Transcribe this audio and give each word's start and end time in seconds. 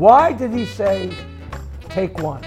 Why 0.00 0.32
did 0.32 0.54
he 0.54 0.64
say 0.64 1.14
take 1.90 2.16
one? 2.20 2.42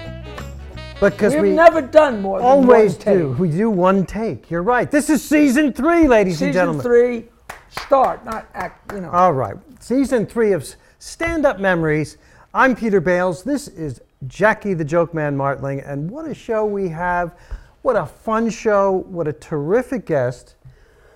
Because 1.00 1.34
We've 1.34 1.42
we 1.42 1.50
never 1.50 1.80
done 1.80 2.20
more 2.20 2.40
than 2.40 2.48
always 2.48 2.94
one 2.94 3.00
take. 3.00 3.18
do. 3.18 3.28
We 3.38 3.48
do 3.48 3.70
one 3.70 4.04
take. 4.06 4.50
You're 4.50 4.64
right. 4.64 4.90
This 4.90 5.08
is 5.08 5.22
season 5.22 5.72
three, 5.72 6.08
ladies 6.08 6.42
and 6.42 6.52
gentlemen. 6.52 6.80
Season 6.82 6.90
three, 6.90 7.28
start, 7.68 8.24
not 8.24 8.48
act. 8.54 8.92
You 8.92 9.02
know. 9.02 9.10
All 9.10 9.32
right. 9.32 9.54
Season 9.78 10.26
three 10.26 10.50
of 10.50 10.68
Stand 10.98 11.46
Up 11.46 11.60
Memories. 11.60 12.16
I'm 12.52 12.74
Peter 12.74 13.00
Bales. 13.00 13.44
This 13.44 13.68
is 13.68 14.00
Jackie 14.26 14.74
the 14.74 14.84
Joke 14.84 15.14
Man 15.14 15.36
Martling. 15.36 15.78
And 15.78 16.10
what 16.10 16.26
a 16.26 16.34
show 16.34 16.64
we 16.66 16.88
have. 16.88 17.36
What 17.82 17.94
a 17.94 18.04
fun 18.04 18.50
show. 18.50 18.90
What 18.90 19.28
a 19.28 19.32
terrific 19.32 20.06
guest. 20.06 20.56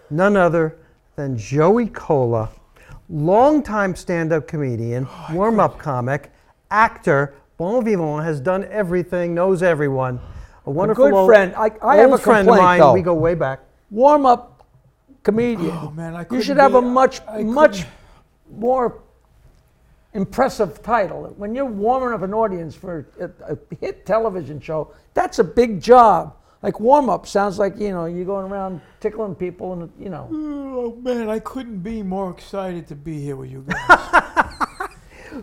None 0.09 0.37
other 0.37 0.77
than 1.17 1.37
Joey 1.37 1.89
Kola, 1.89 2.51
longtime 3.09 3.97
stand 3.97 4.33
up 4.33 4.47
comedian, 4.47 5.07
Oh, 5.11 5.35
warm 5.35 5.61
up 5.61 5.79
comic, 5.79 6.31
actor, 6.71 7.35
bon 7.57 7.85
vivant, 7.85 8.25
has 8.25 8.41
done 8.41 8.65
everything, 8.71 9.35
knows 9.35 9.63
everyone. 9.63 10.21
A 10.67 10.71
wonderful 10.71 11.07
good 11.07 11.15
old, 11.15 11.29
friend. 11.29 11.55
I- 11.57 11.71
I 11.83 11.97
have 11.97 12.11
old 12.11 12.21
a 12.21 12.23
friend 12.23 12.49
of 12.49 12.55
complaint, 12.55 12.63
mine. 12.63 12.81
though. 12.81 12.93
We 12.93 13.03
go 13.03 13.15
way 13.15 13.35
back. 13.35 13.61
Warm 13.91 14.27
up 14.27 14.65
comedian. 15.23 15.71
Oh, 15.83 15.91
man, 15.91 16.15
I 16.15 16.21
you 16.21 16.25
couldn't 16.27 16.43
should 16.45 16.59
have 16.59 16.75
a 16.75 16.83
much, 16.83 17.21
I 17.27 17.43
much 17.43 17.87
more 18.55 18.99
impressive 20.13 20.83
title. 20.83 21.33
When 21.37 21.55
you're 21.55 21.65
warming 21.65 22.13
up 22.13 22.23
an 22.23 22.35
audience 22.35 22.75
for 22.75 23.07
a, 23.21 23.31
a 23.53 23.59
hit 23.81 24.05
television 24.05 24.61
show, 24.61 24.93
that's 25.15 25.39
a 25.39 25.45
big 25.45 25.81
job. 25.81 26.35
Like 26.63 26.81
warm 26.81 27.09
up 27.09 27.27
sounds 27.27 27.59
like 27.59 27.79
you 27.79 27.91
know 27.91 28.07
you're 28.07 28.25
going 28.25 28.51
around 28.51 28.81
tickling 29.01 29.35
people 29.37 29.73
and 29.75 29.93
you 29.99 30.11
know. 30.11 30.29
Mm, 30.31 30.75
oh 30.75 30.97
man, 31.03 31.29
I 31.29 31.39
couldn't 31.39 31.79
be 31.81 32.03
more 32.03 32.31
excited 32.31 32.89
to 32.89 32.97
be 32.97 33.21
here 33.21 33.37
with 33.37 33.51
you 33.51 33.65
guys. 33.69 34.55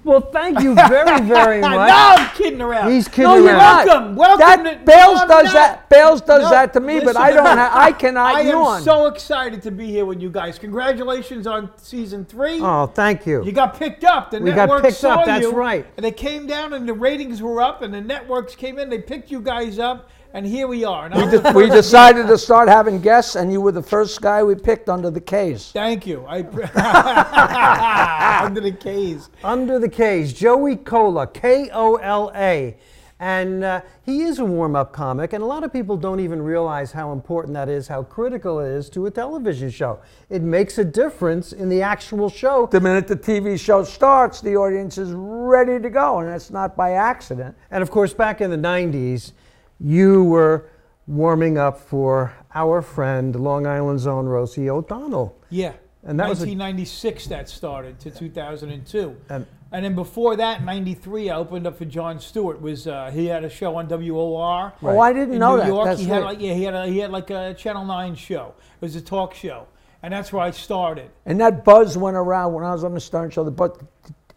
Well, 0.03 0.19
thank 0.19 0.59
you 0.61 0.73
very, 0.75 1.21
very 1.21 1.61
much. 1.61 1.71
no. 1.71 2.15
I'm 2.17 2.29
kidding 2.35 2.59
around. 2.59 2.91
He's 2.91 3.07
kidding 3.07 3.23
No, 3.23 3.35
you're 3.37 3.53
around. 3.55 3.85
Welcome, 3.87 4.15
welcome 4.15 4.63
That 4.63 4.79
to- 4.79 4.85
Bales 4.85 5.19
No, 5.21 5.27
does 5.27 5.43
not. 5.45 5.53
that. 5.53 5.89
Bales 5.89 6.21
does 6.21 6.43
No, 6.43 6.49
that 6.49 6.73
to 6.73 6.79
me, 6.81 6.99
but 6.99 7.15
I 7.15 7.31
don't. 7.31 7.45
Ha- 7.45 7.71
I 7.73 7.91
cannot 7.93 8.35
I 8.35 8.41
am 8.41 8.81
so 8.83 9.05
excited 9.05 9.61
to 9.61 9.71
be 9.71 9.85
here 9.85 10.03
with 10.05 10.19
you 10.21 10.29
guys. 10.29 10.59
Congratulations 10.59 11.47
on 11.47 11.69
season 11.77 12.25
three. 12.25 12.59
Oh, 12.61 12.87
thank 12.87 13.25
you. 13.25 13.45
You 13.45 13.51
got 13.53 13.77
picked 13.79 14.03
up. 14.03 14.31
The 14.31 14.39
We 14.41 14.49
got 14.49 14.55
network 14.67 14.83
picked 14.83 14.97
saw 14.97 15.19
up, 15.19 15.25
that's 15.27 15.43
you, 15.43 15.51
right. 15.53 15.85
And 15.97 16.03
they 16.03 16.11
came 16.11 16.45
down, 16.45 16.73
and 16.73 16.89
the 16.89 16.93
ratings 16.93 17.41
were 17.41 17.61
up, 17.61 17.81
and 17.83 17.93
the 17.93 18.01
networks 18.01 18.55
came 18.55 18.79
in. 18.79 18.89
They 18.89 18.99
picked 18.99 19.31
you 19.31 19.39
guys 19.39 19.77
up, 19.79 20.09
and 20.35 20.45
here 20.45 20.67
we 20.67 20.83
are. 20.83 21.09
We, 21.15 21.31
de- 21.31 21.53
we 21.53 21.69
decided 21.69 22.27
to 22.27 22.37
start 22.37 22.67
having 22.67 22.99
guests, 22.99 23.37
and 23.37 23.53
you 23.53 23.61
were 23.61 23.71
the 23.71 23.81
first 23.81 24.21
guy 24.21 24.43
we 24.43 24.53
picked 24.53 24.89
under 24.89 25.09
the 25.09 25.21
K's. 25.21 25.71
Thank 25.71 26.05
you. 26.05 26.25
I 26.27 26.39
under 28.43 28.59
the 28.59 28.73
K's. 28.73 29.29
Under 29.45 29.79
the 29.79 29.87
K's, 29.87 30.33
Joey 30.33 30.75
Kola, 30.75 31.27
K 31.27 31.69
O 31.71 31.95
L 31.95 32.33
A. 32.35 32.75
And 33.17 33.63
uh, 33.63 33.79
he 34.03 34.23
is 34.23 34.39
a 34.39 34.45
warm 34.45 34.75
up 34.75 34.91
comic, 34.91 35.31
and 35.31 35.41
a 35.41 35.45
lot 35.45 35.63
of 35.63 35.71
people 35.71 35.95
don't 35.95 36.19
even 36.19 36.41
realize 36.41 36.91
how 36.91 37.13
important 37.13 37.53
that 37.53 37.69
is, 37.69 37.87
how 37.87 38.03
critical 38.03 38.59
it 38.59 38.67
is 38.67 38.89
to 38.89 39.05
a 39.05 39.11
television 39.11 39.69
show. 39.69 40.01
It 40.29 40.41
makes 40.41 40.79
a 40.79 40.83
difference 40.83 41.53
in 41.53 41.69
the 41.69 41.81
actual 41.81 42.29
show. 42.29 42.67
The 42.69 42.81
minute 42.81 43.07
the 43.07 43.15
TV 43.15 43.57
show 43.57 43.85
starts, 43.85 44.41
the 44.41 44.57
audience 44.57 44.97
is 44.97 45.13
ready 45.13 45.79
to 45.79 45.89
go, 45.89 46.19
and 46.19 46.27
that's 46.27 46.51
not 46.51 46.75
by 46.75 46.91
accident. 46.91 47.55
And 47.71 47.81
of 47.81 47.89
course, 47.89 48.13
back 48.13 48.41
in 48.41 48.51
the 48.51 48.57
90s, 48.57 49.31
you 49.79 50.23
were 50.23 50.69
warming 51.07 51.57
up 51.57 51.79
for 51.79 52.33
our 52.53 52.81
friend, 52.81 53.35
Long 53.35 53.67
Island's 53.67 54.07
own 54.07 54.25
Rosie 54.25 54.69
O'Donnell. 54.69 55.37
Yeah. 55.49 55.73
And 56.03 56.19
that 56.19 56.29
was 56.29 56.39
a- 56.39 56.45
1996 56.45 57.27
that 57.27 57.49
started 57.49 57.99
to 57.99 58.11
2002. 58.11 59.15
And- 59.29 59.45
And, 59.71 59.83
then 59.83 59.95
before 59.95 60.35
that, 60.37 60.63
93, 60.63 61.29
I 61.29 61.35
opened 61.35 61.67
up 61.67 61.77
for 61.77 61.85
Jon 61.85 62.19
Stewart. 62.19 62.61
Was 62.61 62.87
uh, 62.87 63.11
he 63.11 63.25
had 63.25 63.43
a 63.43 63.49
show 63.49 63.75
on 63.75 63.87
WOR? 63.87 64.73
Oh, 64.81 64.99
I 64.99 65.11
didn't 65.11 65.33
in 65.33 65.39
know 65.39 65.55
New 65.55 65.61
that. 65.63 65.67
York. 65.67 65.85
That's 65.85 65.99
he 65.99 66.05
had 66.07 66.23
like 66.23 66.39
yeah, 66.39 66.53
he 66.53 66.63
had 66.63 66.73
a, 66.75 66.87
he 66.87 66.99
had 66.99 67.11
like 67.11 67.29
a 67.29 67.53
Channel 67.55 67.83
9 67.83 68.15
show. 68.15 68.53
It 68.79 68.81
was 68.81 68.95
a 68.95 69.01
talk 69.01 69.33
show, 69.33 69.67
and 70.01 70.13
that's 70.13 70.31
where 70.31 70.43
I 70.43 70.51
started. 70.51 71.09
And 71.25 71.41
that 71.41 71.65
buzz 71.65 71.97
went 71.97 72.15
around 72.15 72.53
when 72.53 72.63
I 72.63 72.71
was 72.71 72.83
on 72.85 72.93
the 72.93 73.01
Stern 73.01 73.31
Show. 73.31 73.43
The 73.43 73.51
buzz, 73.51 73.71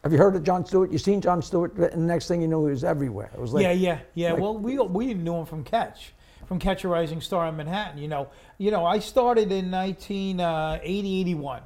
have 0.04 0.12
you 0.12 0.18
heard 0.18 0.36
of 0.36 0.44
Jon 0.44 0.64
Stewart? 0.64 0.92
You 0.92 0.98
seen 0.98 1.20
Jon 1.20 1.42
Stewart? 1.42 1.74
And 1.76 2.02
the 2.02 2.06
next 2.06 2.28
thing 2.28 2.40
you 2.40 2.48
know, 2.48 2.64
he 2.66 2.70
was 2.70 2.84
everywhere. 2.84 3.30
It 3.34 3.40
was 3.40 3.52
like, 3.52 3.62
yeah, 3.62 3.72
yeah, 3.72 3.98
yeah. 4.14 4.32
like- 4.32 4.40
well, 4.40 4.56
we 4.56 4.78
we 4.78 5.14
knew 5.14 5.34
him 5.34 5.46
from 5.46 5.64
Catch, 5.64 6.12
from 6.46 6.58
Catch 6.58 6.84
a 6.84 6.88
Rising 6.88 7.20
Star 7.20 7.48
in 7.48 7.56
Manhattan. 7.56 7.98
You 7.98 8.08
know, 8.08 8.28
you 8.58 8.70
know, 8.70 8.84
I 8.84 9.00
started 9.00 9.50
in 9.50 9.70
1980, 9.70 10.42
uh, 10.42 10.78
81. 10.82 11.62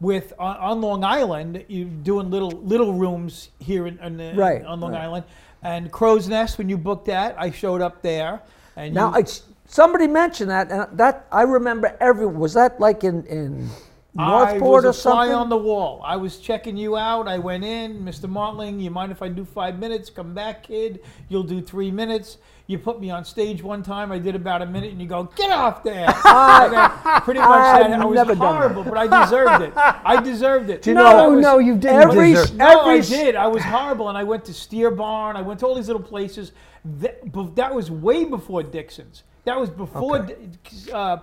With 0.00 0.32
on, 0.36 0.56
on 0.56 0.80
Long 0.80 1.04
Island, 1.04 1.64
you 1.68 1.84
doing 1.84 2.28
little 2.28 2.50
little 2.50 2.92
rooms 2.94 3.50
here 3.60 3.86
in, 3.86 4.00
in 4.00 4.16
the, 4.16 4.32
Right, 4.34 4.64
on 4.64 4.80
Long 4.80 4.92
right. 4.92 5.02
Island, 5.02 5.24
and 5.62 5.92
Crow's 5.92 6.28
Nest. 6.28 6.58
When 6.58 6.68
you 6.68 6.76
booked 6.76 7.06
that, 7.06 7.36
I 7.38 7.52
showed 7.52 7.80
up 7.80 8.02
there. 8.02 8.42
And 8.74 8.94
Now, 8.94 9.12
you, 9.12 9.20
it's, 9.20 9.42
somebody 9.66 10.08
mentioned 10.08 10.50
that, 10.50 10.72
and 10.72 10.98
that 10.98 11.26
I 11.30 11.42
remember 11.42 11.96
every. 12.00 12.26
Was 12.26 12.54
that 12.54 12.80
like 12.80 13.04
in 13.04 13.24
in 13.26 13.68
I 14.18 14.28
Northport 14.28 14.60
was 14.60 14.84
or 14.84 14.88
a 14.88 14.92
fly 14.92 15.12
something? 15.26 15.34
on 15.34 15.48
the 15.48 15.56
wall. 15.56 16.02
I 16.04 16.16
was 16.16 16.36
checking 16.38 16.76
you 16.76 16.96
out. 16.98 17.26
I 17.28 17.38
went 17.38 17.64
in, 17.64 18.04
Mr. 18.04 18.28
Martling. 18.28 18.78
You 18.78 18.90
mind 18.90 19.10
if 19.10 19.22
I 19.22 19.28
do 19.28 19.44
five 19.44 19.78
minutes? 19.78 20.10
Come 20.10 20.34
back, 20.34 20.64
kid. 20.64 21.00
You'll 21.30 21.42
do 21.44 21.62
three 21.62 21.90
minutes. 21.90 22.36
You 22.66 22.78
put 22.78 23.00
me 23.00 23.10
on 23.10 23.24
stage 23.24 23.62
one 23.62 23.82
time. 23.82 24.12
I 24.12 24.18
did 24.18 24.34
about 24.36 24.60
a 24.62 24.66
minute, 24.66 24.92
and 24.92 25.00
you 25.00 25.08
go, 25.08 25.24
"Get 25.24 25.50
off 25.50 25.82
there!" 25.82 26.06
And 26.24 26.72
then 26.72 26.90
pretty 27.22 27.40
much 27.40 27.48
I've 27.48 27.90
that. 27.90 28.00
I 28.00 28.04
was 28.04 28.14
never 28.16 28.34
done 28.34 28.54
horrible, 28.54 28.84
but 28.84 28.96
I 28.98 29.24
deserved 29.24 29.62
it. 29.64 29.72
I 29.76 30.22
deserved 30.22 30.70
it. 30.70 30.86
you 30.86 30.94
No, 30.94 31.02
know, 31.02 31.16
I 31.18 31.26
was- 31.28 31.42
no, 31.42 31.58
you 31.58 31.76
didn't 31.76 31.96
every- 32.02 32.32
deserve 32.34 32.54
no, 32.56 32.66
I 32.82 32.94
every- 32.96 33.00
did. 33.16 33.34
I 33.34 33.46
was 33.48 33.62
horrible, 33.62 34.08
and 34.10 34.16
I 34.18 34.24
went 34.24 34.44
to 34.44 34.54
Steer 34.54 34.90
Barn. 34.90 35.36
I 35.36 35.42
went 35.42 35.60
to 35.60 35.66
all 35.66 35.74
these 35.74 35.88
little 35.88 36.02
places. 36.02 36.52
That, 36.84 37.32
but 37.32 37.56
that 37.56 37.74
was 37.74 37.90
way 37.90 38.24
before 38.24 38.62
Dixon's. 38.62 39.22
That 39.44 39.58
was 39.58 39.70
before. 39.70 40.20
Di- 40.20 40.92
Uh, 40.92 41.16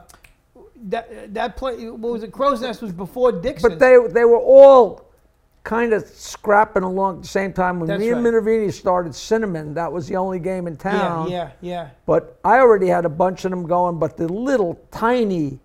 that 0.85 1.33
that 1.33 1.57
play. 1.57 1.89
What 1.89 2.13
was 2.13 2.23
it? 2.23 2.31
Crow's 2.31 2.61
Nest 2.61 2.81
was 2.81 2.91
before 2.91 3.31
Dixon's. 3.31 3.73
But 3.73 3.79
they 3.79 3.97
they 4.11 4.25
were 4.25 4.39
all 4.39 5.09
kind 5.63 5.93
of 5.93 6.07
scrapping 6.07 6.83
along 6.83 7.17
at 7.17 7.21
the 7.23 7.27
same 7.27 7.53
time. 7.53 7.79
When 7.79 7.87
That's 7.87 7.99
me 7.99 8.09
and 8.09 8.23
right. 8.23 8.33
Minervini 8.33 8.71
started 8.71 9.13
Cinnamon, 9.13 9.73
that 9.73 9.91
was 9.91 10.07
the 10.07 10.15
only 10.15 10.39
game 10.39 10.67
in 10.67 10.77
town. 10.77 11.29
yeah, 11.29 11.51
yeah. 11.61 11.89
But 12.05 12.39
I 12.43 12.59
already 12.59 12.87
had 12.87 13.05
a 13.05 13.09
bunch 13.09 13.45
of 13.45 13.51
them 13.51 13.67
going. 13.67 13.99
But 13.99 14.17
the 14.17 14.27
little 14.27 14.79
tiny, 14.91 15.59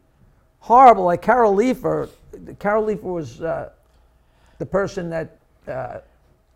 horrible, 0.58 1.04
like 1.04 1.22
Carol 1.22 1.54
Leifer. 1.54 2.08
Carol 2.58 2.84
Leifer 2.86 3.02
was 3.02 3.40
uh, 3.40 3.70
the 4.58 4.66
person 4.66 5.08
that 5.10 5.38
uh, 5.68 6.00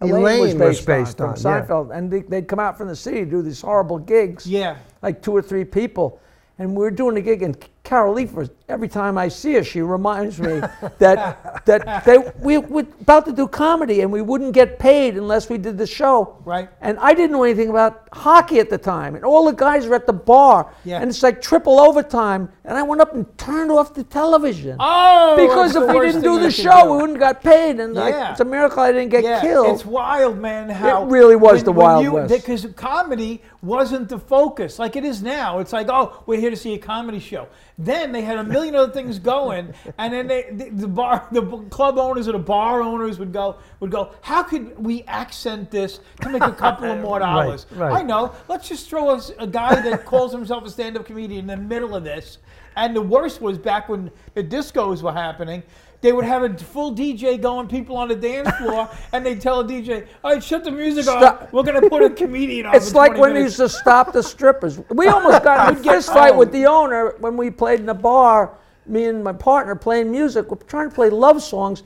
Elaine, 0.00 0.12
was 0.12 0.20
Elaine 0.20 0.40
was 0.40 0.54
based, 0.54 0.86
based 0.86 1.20
on, 1.20 1.30
on, 1.30 1.36
from 1.36 1.50
yeah. 1.50 1.60
Seinfeld, 1.60 1.96
and 1.96 2.10
they, 2.10 2.22
they'd 2.22 2.48
come 2.48 2.60
out 2.60 2.76
from 2.76 2.88
the 2.88 2.96
city 2.96 3.24
to 3.24 3.30
do 3.30 3.42
these 3.42 3.60
horrible 3.60 3.98
gigs. 3.98 4.46
Yeah. 4.46 4.76
like 5.02 5.22
two 5.22 5.34
or 5.34 5.42
three 5.42 5.64
people. 5.64 6.20
And 6.58 6.70
we 6.72 6.78
were 6.78 6.90
doing 6.90 7.16
a 7.16 7.20
gig, 7.20 7.42
and 7.42 7.56
Carol 7.88 8.16
Leifer, 8.16 8.50
every 8.68 8.88
time 8.88 9.16
I 9.16 9.28
see 9.28 9.54
her, 9.54 9.64
she 9.64 9.80
reminds 9.80 10.38
me 10.38 10.60
that 10.98 11.64
that 11.64 12.04
they 12.04 12.18
we 12.40 12.58
were 12.58 12.86
about 13.00 13.26
to 13.26 13.32
do 13.32 13.48
comedy, 13.48 14.02
and 14.02 14.12
we 14.12 14.22
wouldn't 14.22 14.52
get 14.52 14.78
paid 14.78 15.16
unless 15.16 15.48
we 15.48 15.58
did 15.58 15.78
the 15.78 15.86
show. 15.86 16.36
Right. 16.44 16.68
And 16.80 16.98
I 16.98 17.14
didn't 17.14 17.32
know 17.32 17.42
anything 17.44 17.70
about 17.70 18.08
hockey 18.12 18.60
at 18.60 18.70
the 18.70 18.78
time, 18.78 19.14
and 19.14 19.24
all 19.24 19.44
the 19.44 19.52
guys 19.52 19.86
were 19.86 19.94
at 19.94 20.06
the 20.06 20.12
bar, 20.12 20.72
Yeah. 20.84 21.00
and 21.00 21.10
it's 21.10 21.22
like 21.22 21.40
triple 21.40 21.80
overtime, 21.80 22.50
and 22.64 22.76
I 22.76 22.82
went 22.82 23.00
up 23.00 23.14
and 23.14 23.26
turned 23.38 23.70
off 23.70 23.94
the 23.94 24.04
television. 24.04 24.76
Oh, 24.78 25.36
because 25.36 25.74
if 25.76 25.88
we 25.88 26.00
didn't 26.06 26.22
do 26.22 26.38
the 26.40 26.50
show, 26.50 26.84
do. 26.84 26.92
we 26.92 26.96
wouldn't 26.98 27.18
got 27.18 27.42
paid, 27.42 27.80
and 27.80 27.94
like, 27.94 28.14
Yeah. 28.14 28.32
it's 28.32 28.40
a 28.40 28.44
miracle 28.44 28.80
I 28.80 28.92
didn't 28.92 29.10
get 29.10 29.24
yeah, 29.24 29.40
killed. 29.40 29.74
It's 29.74 29.86
wild, 29.86 30.38
man. 30.38 30.68
How 30.68 31.04
it 31.04 31.10
really 31.10 31.36
was 31.36 31.62
the 31.64 31.72
Wild 31.72 32.08
West. 32.08 32.32
Because 32.34 32.66
comedy 32.76 33.42
wasn't 33.62 34.08
the 34.08 34.18
focus 34.18 34.78
like 34.78 34.96
it 34.96 35.04
is 35.04 35.22
now. 35.22 35.58
It's 35.58 35.72
like, 35.72 35.88
oh, 35.88 36.22
we're 36.26 36.40
here 36.40 36.50
to 36.50 36.56
see 36.56 36.74
a 36.74 36.78
comedy 36.78 37.18
show. 37.18 37.48
Then 37.76 38.12
they 38.12 38.22
had 38.22 38.38
a 38.38 38.44
million 38.58 38.74
other 38.74 38.92
things 38.92 39.18
going, 39.18 39.72
and 39.98 40.12
then 40.12 40.26
they, 40.26 40.46
the, 40.50 40.70
the 40.70 40.88
bar, 40.88 41.26
the 41.30 41.42
club 41.70 41.98
owners 41.98 42.28
or 42.28 42.32
the 42.32 42.38
bar 42.38 42.82
owners 42.82 43.18
would 43.18 43.32
go, 43.32 43.56
would 43.80 43.90
go, 43.90 44.12
how 44.20 44.42
could 44.42 44.76
we 44.78 45.04
accent 45.04 45.70
this 45.70 46.00
to 46.22 46.28
make 46.28 46.42
a 46.42 46.52
couple 46.52 46.90
of 46.90 47.00
more 47.08 47.18
dollars? 47.20 47.66
right. 47.72 47.92
I 47.92 48.02
know. 48.02 48.34
Let's 48.48 48.68
just 48.68 48.88
throw 48.88 49.10
us 49.10 49.30
a 49.38 49.46
guy 49.46 49.80
that 49.80 50.04
calls 50.04 50.32
himself 50.32 50.64
a 50.64 50.70
stand-up 50.70 51.06
comedian 51.06 51.40
in 51.40 51.46
the 51.46 51.56
middle 51.56 51.94
of 51.94 52.04
this. 52.04 52.38
And 52.76 52.94
the 52.94 53.02
worst 53.02 53.40
was 53.40 53.58
back 53.58 53.88
when 53.88 54.10
the 54.34 54.44
discos 54.44 55.02
were 55.02 55.12
happening. 55.12 55.62
They 56.00 56.12
would 56.12 56.24
have 56.24 56.44
a 56.44 56.54
full 56.56 56.94
DJ 56.94 57.40
going, 57.40 57.66
people 57.66 57.96
on 57.96 58.08
the 58.08 58.14
dance 58.14 58.48
floor, 58.56 58.88
and 59.12 59.26
they'd 59.26 59.40
tell 59.40 59.60
a 59.60 59.64
DJ, 59.64 60.06
"All 60.22 60.32
right, 60.32 60.42
shut 60.42 60.62
the 60.64 60.70
music 60.70 61.04
Stop. 61.04 61.42
off. 61.42 61.52
We're 61.52 61.64
gonna 61.64 61.88
put 61.88 62.02
a 62.02 62.10
comedian 62.10 62.66
on." 62.66 62.74
It's 62.76 62.94
like 62.94 63.12
when 63.12 63.32
we 63.32 63.38
minutes." 63.40 63.58
used 63.58 63.74
to 63.74 63.78
stop 63.80 64.12
the 64.12 64.22
strippers. 64.22 64.80
We 64.90 65.08
almost 65.08 65.42
got 65.42 65.68
in 65.70 65.74
a 65.74 65.78
We'd 65.80 65.84
fist 65.90 66.08
fight 66.12 66.36
with 66.36 66.52
the 66.52 66.66
owner 66.66 67.14
when 67.18 67.36
we 67.36 67.50
played 67.50 67.80
in 67.80 67.86
the 67.86 67.94
bar. 67.94 68.52
Me 68.86 69.04
and 69.06 69.22
my 69.24 69.32
partner 69.32 69.74
playing 69.74 70.10
music. 70.10 70.50
We're 70.50 70.56
trying 70.58 70.88
to 70.88 70.94
play 70.94 71.10
love 71.10 71.42
songs 71.42 71.82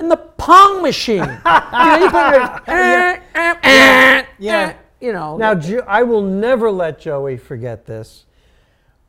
in 0.00 0.08
the 0.08 0.16
pong 0.16 0.80
machine. 0.82 1.16
you 1.18 1.24
know, 1.24 1.96
you 2.00 2.10
put 2.10 2.34
it, 2.34 2.50
eh, 2.68 3.20
eh, 3.34 3.54
eh, 3.62 4.24
Yeah. 4.38 4.58
eh, 4.68 4.72
you 5.00 5.12
know. 5.12 5.36
Now, 5.36 5.54
Jo- 5.54 5.84
I 5.86 6.02
will 6.04 6.22
never 6.22 6.70
let 6.70 6.98
Joey 7.00 7.36
forget 7.36 7.84
this. 7.84 8.24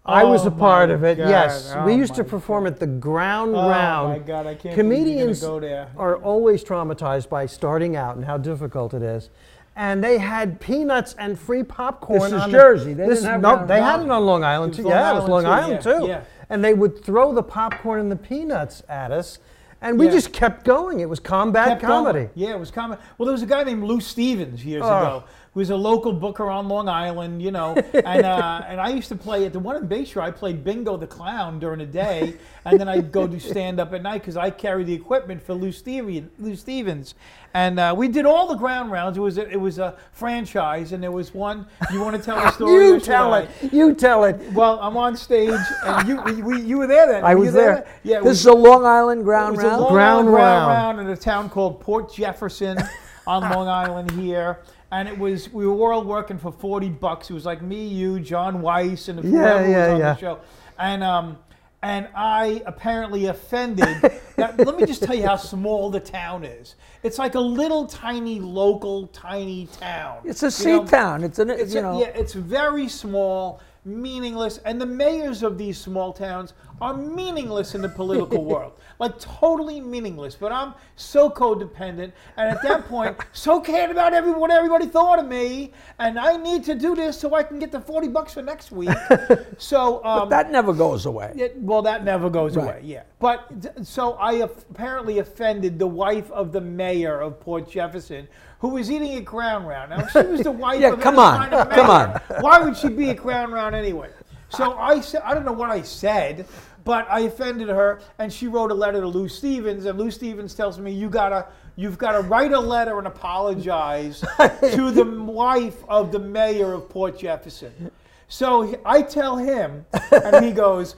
I 0.07 0.23
was 0.23 0.45
Oh 0.45 0.47
a 0.47 0.51
part 0.51 0.89
of 0.89 1.03
it. 1.03 1.17
God. 1.17 1.29
Yes, 1.29 1.73
oh 1.75 1.83
we 1.85 1.93
Oh 1.93 1.95
used 1.97 2.15
to 2.15 2.23
perform 2.23 2.65
at 2.67 2.79
the 2.79 2.87
Ground 2.87 3.55
Oh 3.55 3.69
Round. 3.69 4.07
Oh 4.13 4.17
my 4.19 4.19
God, 4.19 4.47
I 4.47 4.55
can't 4.55 4.73
Comedians 4.75 5.41
go 5.41 5.59
there. 5.59 5.89
are 5.97 6.15
always 6.17 6.63
traumatized 6.63 7.29
by 7.29 7.45
starting 7.45 7.95
out 7.95 8.15
and 8.15 8.25
how 8.25 8.37
difficult 8.37 8.93
it 8.93 9.01
is. 9.03 9.29
And 9.75 10.03
they 10.03 10.17
had 10.17 10.59
peanuts 10.59 11.13
and 11.19 11.37
free 11.37 11.61
popcorn. 11.63 12.19
This 12.21 12.33
is 12.33 12.41
on 12.41 12.51
the- 12.51 12.57
Jersey. 12.57 12.93
They 12.93 13.07
this- 13.07 13.21
didn't 13.21 13.41
no, 13.41 13.65
they 13.65 13.81
had 13.81 14.01
it 14.01 14.09
on 14.09 14.25
Long 14.25 14.43
Island 14.43 14.73
too. 14.73 14.83
Long 14.83 14.91
yeah, 14.91 15.11
it 15.11 15.15
was 15.19 15.29
Long 15.29 15.43
too, 15.43 15.49
Island 15.49 15.85
yeah, 15.85 15.97
too. 15.99 16.07
yeah. 16.07 16.21
And 16.49 16.63
they 16.63 16.73
would 16.73 17.03
throw 17.03 17.33
the 17.33 17.43
popcorn 17.43 17.99
and 17.99 18.11
the 18.11 18.15
peanuts 18.15 18.81
at 18.89 19.11
us, 19.11 19.37
and 19.81 19.99
we 19.99 20.05
Yeah. 20.05 20.13
just 20.13 20.31
kept 20.33 20.63
going. 20.65 21.01
It 21.01 21.09
was 21.09 21.19
combat 21.19 21.67
Kept 21.67 21.81
going. 21.81 21.91
comedy. 21.91 22.29
Yeah, 22.33 22.51
it 22.51 22.59
was 22.59 22.71
comedy. 22.71 23.01
Well, 23.17 23.25
there 23.25 23.33
was 23.33 23.43
a 23.43 23.47
guy 23.47 23.63
named 23.65 23.83
Lou 23.83 23.99
Stevens 23.99 24.63
years 24.65 24.81
Oh. 24.83 24.87
ago 24.97 25.23
was 25.57 25.69
a 25.71 25.75
local 25.75 26.13
booker 26.13 26.49
on 26.49 26.67
Long 26.67 26.87
Island, 26.87 27.41
you 27.41 27.51
know, 27.51 27.75
and 27.93 28.25
uh, 28.25 28.61
and 28.67 28.79
I 28.79 28.89
used 28.89 29.09
to 29.09 29.15
play 29.15 29.45
at 29.45 29.53
the 29.53 29.59
one 29.59 29.75
in 29.75 29.87
Bayshore. 29.87 30.21
I 30.21 30.31
played 30.31 30.63
Bingo 30.63 30.97
the 30.97 31.07
Clown 31.07 31.59
during 31.59 31.79
the 31.79 31.85
day, 31.85 32.35
and 32.65 32.79
then 32.79 32.87
I'd 32.87 33.11
go 33.11 33.27
do 33.27 33.39
stand 33.39 33.79
up 33.79 33.93
at 33.93 34.01
night 34.03 34.21
because 34.21 34.37
I 34.37 34.49
carry 34.51 34.83
the 34.83 34.93
equipment 34.93 35.41
for 35.41 35.53
Lou 35.53 35.71
Stevens. 35.71 36.29
Lou 36.39 36.55
Stevens, 36.55 37.15
and 37.53 37.79
uh, 37.79 37.93
we 37.97 38.07
did 38.07 38.25
all 38.25 38.47
the 38.47 38.55
ground 38.55 38.91
rounds. 38.91 39.17
It 39.17 39.21
was 39.21 39.37
a, 39.37 39.49
it 39.49 39.59
was 39.59 39.79
a 39.79 39.97
franchise, 40.11 40.91
and 40.91 41.01
there 41.01 41.11
was 41.11 41.33
one. 41.33 41.65
You 41.91 42.01
want 42.01 42.15
to 42.15 42.21
tell 42.21 42.37
the 42.39 42.51
story? 42.57 42.85
You 42.85 42.95
or 42.95 42.99
should 42.99 43.05
tell 43.05 43.33
I? 43.33 43.41
it. 43.61 43.73
You 43.73 43.93
tell 43.95 44.23
it. 44.25 44.39
Well, 44.53 44.79
I'm 44.79 44.95
on 44.95 45.17
stage, 45.17 45.59
and 45.85 46.07
you 46.07 46.21
we, 46.21 46.41
we, 46.41 46.61
you 46.61 46.77
were 46.77 46.87
there 46.87 47.07
then. 47.07 47.23
I 47.23 47.33
Were 47.33 47.41
was 47.41 47.47
you 47.47 47.51
there. 47.53 47.87
Yeah, 48.03 48.19
This 48.19 48.39
is 48.39 48.45
a 48.45 48.53
Long 48.53 48.85
Island 48.85 49.21
it 49.21 49.23
ground 49.23 49.55
was 49.55 49.63
a 49.63 49.67
round. 49.69 49.81
Long 49.81 49.91
Ground 49.93 50.11
Island 50.11 50.29
ground 50.29 50.67
round. 50.67 50.97
round 50.97 51.07
in 51.07 51.13
a 51.13 51.17
town 51.17 51.49
called 51.49 51.79
Port 51.79 52.13
Jefferson 52.13 52.77
on 53.25 53.41
Long 53.53 53.67
Island 53.67 54.11
here. 54.11 54.59
And 54.91 55.07
it 55.09 55.17
was 55.17 55.51
we 55.51 55.67
were 55.67 55.91
all 55.91 56.03
working 56.03 56.37
for 56.37 56.51
forty 56.51 56.89
bucks. 56.89 57.29
It 57.29 57.33
was 57.33 57.45
like 57.45 57.61
me, 57.61 57.85
you, 57.87 58.19
John 58.19 58.61
Weiss, 58.61 59.09
and 59.09 59.21
Yeah, 59.23 59.29
whoever 59.29 59.69
yeah, 59.69 59.85
was 59.87 59.93
on 59.93 59.99
yeah. 59.99 60.13
the 60.13 60.19
show. 60.19 60.39
And 60.79 61.03
um, 61.03 61.37
and 61.83 62.07
I 62.15 62.63
apparently 62.65 63.25
offended. 63.25 63.87
now, 64.37 64.53
let 64.57 64.77
me 64.77 64.85
just 64.85 65.03
tell 65.03 65.15
you 65.15 65.25
how 65.25 65.35
small 65.35 65.89
the 65.89 65.99
town 65.99 66.43
is. 66.45 66.75
It's 67.03 67.19
like 67.19 67.35
a 67.35 67.39
little 67.39 67.85
tiny 67.85 68.39
local 68.39 69.07
tiny 69.07 69.67
town. 69.79 70.19
It's 70.23 70.41
a 70.43 70.63
You 70.69 70.77
know, 70.77 70.85
town. 70.85 71.23
It's 71.23 71.39
an 71.39 71.49
it's 71.49 71.73
you 71.73 71.79
a- 71.79 71.83
know. 71.83 71.99
yeah, 71.99 72.07
it's 72.07 72.33
very 72.33 72.87
small, 72.87 73.59
meaningless, 73.83 74.59
and 74.59 74.79
the 74.79 74.85
mayors 74.85 75.43
of 75.43 75.57
these 75.57 75.77
small 75.77 76.13
towns 76.13 76.53
are 76.79 76.93
meaningless 76.95 77.73
in 77.75 77.81
the 77.81 77.89
political 77.89 78.43
world, 78.45 78.73
like 78.99 79.17
totally 79.19 79.81
meaningless. 79.81 80.35
But 80.35 80.51
I'm 80.51 80.73
so 80.95 81.29
codependent, 81.29 82.11
and 82.37 82.49
at 82.49 82.61
that 82.63 82.87
point, 82.87 83.17
so 83.33 83.59
cared 83.59 83.89
about 83.91 84.13
every, 84.13 84.31
what 84.31 84.51
everybody 84.51 84.85
thought 84.85 85.19
of 85.19 85.27
me, 85.27 85.71
and 85.99 86.19
I 86.19 86.37
need 86.37 86.63
to 86.65 86.75
do 86.75 86.95
this 86.95 87.19
so 87.19 87.33
I 87.33 87.43
can 87.43 87.57
get 87.59 87.71
the 87.71 87.79
forty 87.81 88.07
bucks 88.07 88.33
for 88.33 88.41
next 88.41 88.71
week. 88.71 88.89
So 89.59 90.03
um, 90.05 90.29
That 90.29 90.51
never 90.51 90.71
goes 90.73 91.05
away. 91.07 91.31
it, 91.35 91.57
well, 91.57 91.81
that 91.81 92.03
never 92.03 92.29
goes 92.29 92.55
Right. 92.55 92.63
away. 92.63 92.81
Yeah, 92.83 93.03
but 93.19 93.49
so 93.81 94.13
I 94.13 94.33
apparently 94.33 95.19
offended 95.19 95.79
the 95.79 95.87
wife 95.87 96.29
of 96.31 96.51
the 96.51 96.61
mayor 96.61 97.19
of 97.21 97.39
Port 97.39 97.69
Jefferson, 97.69 98.27
who 98.59 98.69
was 98.69 98.91
eating 98.91 99.17
a 99.17 99.21
crown 99.23 99.65
round. 99.65 99.89
Now, 99.91 100.05
she 100.07 100.21
was 100.27 100.41
the 100.41 100.51
wife. 100.65 100.79
Yeah, 100.79 100.93
of 100.93 100.99
come 100.99 101.17
on, 101.17 101.49
kind 101.49 101.53
of 101.55 101.69
come 101.69 101.89
on. 101.89 102.21
Why 102.41 102.59
would 102.59 102.77
she 102.77 102.89
be 102.89 103.09
a 103.09 103.15
crown 103.15 103.51
round 103.51 103.73
anyway? 103.75 104.09
So 104.49 104.77
I 104.77 105.01
said, 105.01 105.21
I 105.23 105.33
don't 105.33 105.45
know 105.45 105.51
what 105.51 105.69
I 105.69 105.81
said, 105.81 106.47
but 106.83 107.05
I 107.09 107.21
offended 107.21 107.67
her, 107.67 107.99
and 108.17 108.31
she 108.31 108.47
wrote 108.47 108.71
a 108.71 108.73
letter 108.73 109.01
to 109.01 109.07
Lou 109.07 109.27
Stevens, 109.27 109.85
and 109.85 109.99
Lou 109.99 110.09
Stevens 110.09 110.53
tells 110.53 110.79
me 110.79 110.91
you 110.91 111.09
gotta. 111.09 111.47
You've 111.79 111.99
got 111.99 112.13
to 112.13 112.21
write 112.21 112.53
a 112.53 112.59
letter 112.59 112.97
and 112.97 113.05
apologize 113.05 114.21
to 114.39 114.89
the 114.89 115.05
wife 115.05 115.77
of 115.87 116.11
the 116.11 116.17
mayor 116.17 116.73
of 116.73 116.89
Port 116.89 117.19
Jefferson. 117.19 117.91
So 118.29 118.79
I 118.83 119.03
tell 119.03 119.37
him, 119.37 119.85
and 120.11 120.43
he 120.43 120.51
goes, 120.51 120.95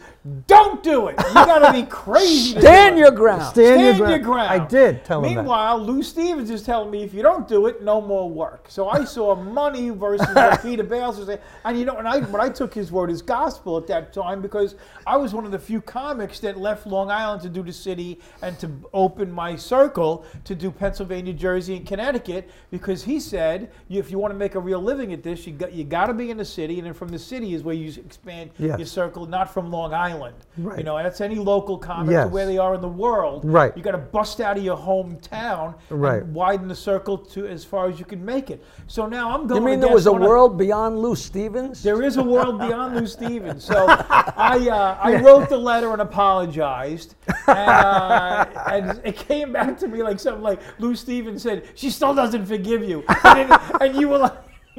"Don't 0.48 0.84
do 0.84 1.08
it. 1.08 1.16
You 1.20 1.34
got 1.34 1.60
to 1.60 1.74
be 1.74 1.84
crazy." 1.90 2.54
to 2.56 2.62
Stand 2.62 2.96
do 2.96 3.02
it." 3.02 3.04
your 3.06 3.12
ground. 3.12 3.44
Stand 3.44 3.81
your 3.81 3.94
Stand 3.96 4.10
your 4.12 4.20
ground. 4.20 4.24
ground. 4.50 4.62
I 4.62 4.66
did 4.66 5.06
tell 5.06 5.24
him. 5.24 5.36
Meanwhile, 5.36 5.80
Lou 5.80 6.02
Stevens 6.04 6.50
is 6.50 6.64
telling 6.64 6.90
me 6.92 7.04
if 7.04 7.14
you 7.14 7.22
don't 7.22 7.48
do 7.48 7.68
it, 7.68 7.81
no 7.84 8.02
more 8.02 8.30
work. 8.30 8.66
So 8.70 8.90
I 8.90 9.04
saw 9.06 9.36
money 9.36 9.90
versus 9.90 10.28
what 10.34 10.62
Peter 10.64 10.84
Bales 10.84 11.18
was 11.18 11.28
saying. 11.28 11.40
And 11.66 11.78
you 11.80 11.86
know, 11.86 11.98
and 11.98 12.08
I 12.08 12.20
but 12.22 12.42
I 12.42 12.50
took 12.50 12.74
his 12.74 12.92
word 12.92 13.10
as 13.10 13.22
gospel 13.22 13.78
at 13.78 13.88
that 13.88 14.14
time 14.14 14.42
because 14.42 14.76
I 15.08 15.18
was 15.18 15.34
one 15.34 15.46
of 15.46 15.52
the 15.52 15.60
few 15.60 15.81
comics 15.81 16.40
that 16.42 16.58
left 16.58 16.86
Long 16.88 17.10
Island 17.12 17.42
to 17.44 17.50
do 17.50 17.64
the 17.64 17.74
city 17.74 18.20
and 18.42 18.58
to 18.60 18.70
open 18.94 19.31
my 19.31 19.56
circle 19.56 20.26
to 20.46 20.56
do 20.56 20.72
Pennsylvania, 20.72 21.34
Jersey, 21.34 21.76
and 21.78 21.86
Connecticut 21.88 22.50
because 22.72 23.04
he 23.04 23.20
said 23.20 23.72
if 23.90 24.12
you 24.12 24.18
want 24.20 24.34
to 24.34 24.38
make 24.38 24.56
a 24.56 24.60
real 24.60 24.81
living 24.81 25.14
at 25.14 25.24
this, 25.24 25.46
you 25.48 25.54
got 25.54 25.74
you 25.74 25.84
got 25.84 26.08
to 26.08 26.14
be 26.14 26.30
in 26.30 26.38
the 26.38 26.46
city, 26.46 26.78
and 26.78 26.86
then 26.88 26.94
from 26.94 27.10
the 27.10 27.20
city 27.20 27.54
is 27.54 27.64
where 27.64 27.76
you 27.76 27.90
expand 28.02 28.52
Yes. 28.58 28.78
your 28.78 28.86
circle, 28.86 29.26
not 29.26 29.54
from 29.54 29.72
Long 29.72 29.94
Island. 29.94 30.19
Right. 30.57 30.77
You 30.80 30.83
know, 30.83 30.98
that's 30.98 31.21
any 31.21 31.36
local 31.36 31.77
comic 31.77 32.12
Yes. 32.12 32.27
to 32.27 32.33
where 32.33 32.45
they 32.45 32.57
are 32.57 32.75
in 32.75 32.81
the 32.81 32.88
world. 32.88 33.42
Right. 33.45 33.75
You 33.77 33.81
got 33.83 33.92
to 33.92 33.98
bust 33.98 34.42
out 34.42 34.57
of 34.57 34.63
your 34.63 34.75
hometown 34.77 35.75
Right. 35.89 36.21
and 36.24 36.33
widen 36.33 36.68
the 36.68 36.75
circle 36.75 37.18
to 37.18 37.48
as 37.48 37.63
far 37.63 37.88
as 37.88 37.98
you 38.00 38.06
can 38.06 38.24
make 38.24 38.50
it. 38.51 38.63
So 38.88 39.06
now 39.06 39.30
I'm 39.31 39.48
going. 39.48 39.62
To. 39.62 39.69
You 39.69 39.71
mean 39.75 39.80
there 39.80 39.89
was 39.94 40.06
a 40.06 40.10
against 40.10 40.13
one 40.13 40.21
of- 40.24 40.27
world 40.30 40.57
beyond 40.57 41.00
Lou 41.00 41.16
Stevens? 41.16 41.81
there 41.83 42.01
is 42.04 42.18
a 42.18 42.24
world 42.24 42.60
beyond 42.60 42.95
Lou 42.95 43.06
Stevens. 43.18 43.63
So 43.63 43.86
I, 43.88 44.68
uh, 44.69 44.98
I 45.01 45.21
wrote 45.21 45.50
the 45.50 45.57
letter 45.57 45.92
and 45.94 46.01
apologized, 46.01 47.16
and, 47.48 47.57
uh, 47.69 48.45
and 48.71 49.01
it 49.04 49.16
came 49.16 49.51
back 49.54 49.77
to 49.80 49.88
me 49.88 50.04
like 50.04 50.19
something 50.19 50.44
like 50.44 50.60
Lou 50.80 50.95
Stevens 50.95 51.42
said, 51.44 51.63
"She 51.75 51.89
still 51.89 52.13
doesn't 52.13 52.45
forgive 52.45 52.83
you," 52.83 53.04
and, 53.24 53.51
it- 53.51 53.60
and 53.81 53.95
you 53.95 54.10
were 54.10 54.18
like, 54.18 54.33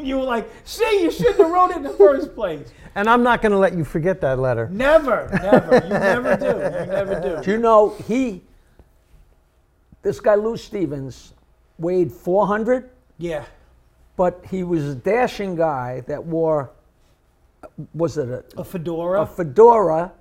you 0.04 0.18
were 0.18 0.24
like, 0.24 0.48
"See, 0.64 1.02
you 1.02 1.10
shouldn't 1.10 1.36
have 1.38 1.50
wrote 1.50 1.70
it 1.70 1.78
in 1.78 1.82
the 1.82 1.90
first 1.90 2.34
place." 2.34 2.72
And 2.94 3.08
I'm 3.08 3.22
not 3.22 3.40
going 3.42 3.52
to 3.52 3.58
let 3.58 3.74
you 3.76 3.84
forget 3.84 4.20
that 4.22 4.38
letter. 4.38 4.68
Never, 4.70 5.28
never, 5.42 5.74
you 5.84 5.90
never 5.90 6.36
do, 6.36 6.46
you 6.46 6.86
never 6.92 7.20
do. 7.20 7.42
Do 7.42 7.50
you 7.52 7.58
know 7.58 7.90
he? 8.08 8.42
This 10.02 10.18
guy 10.20 10.34
Lou 10.34 10.56
Stevens 10.56 11.34
weighed 11.78 12.10
400, 12.10 12.90
Yeah, 13.18 13.44
but 14.16 14.42
he 14.50 14.62
was 14.62 14.88
a 14.88 14.94
dashing 14.94 15.54
guy 15.56 16.00
that 16.06 16.24
wore. 16.24 16.70
Was 17.94 18.16
it 18.18 18.28
a, 18.28 18.42
a 18.58 18.64
fedora. 18.64 19.22
a 19.22 19.26
fedora? 19.26 20.12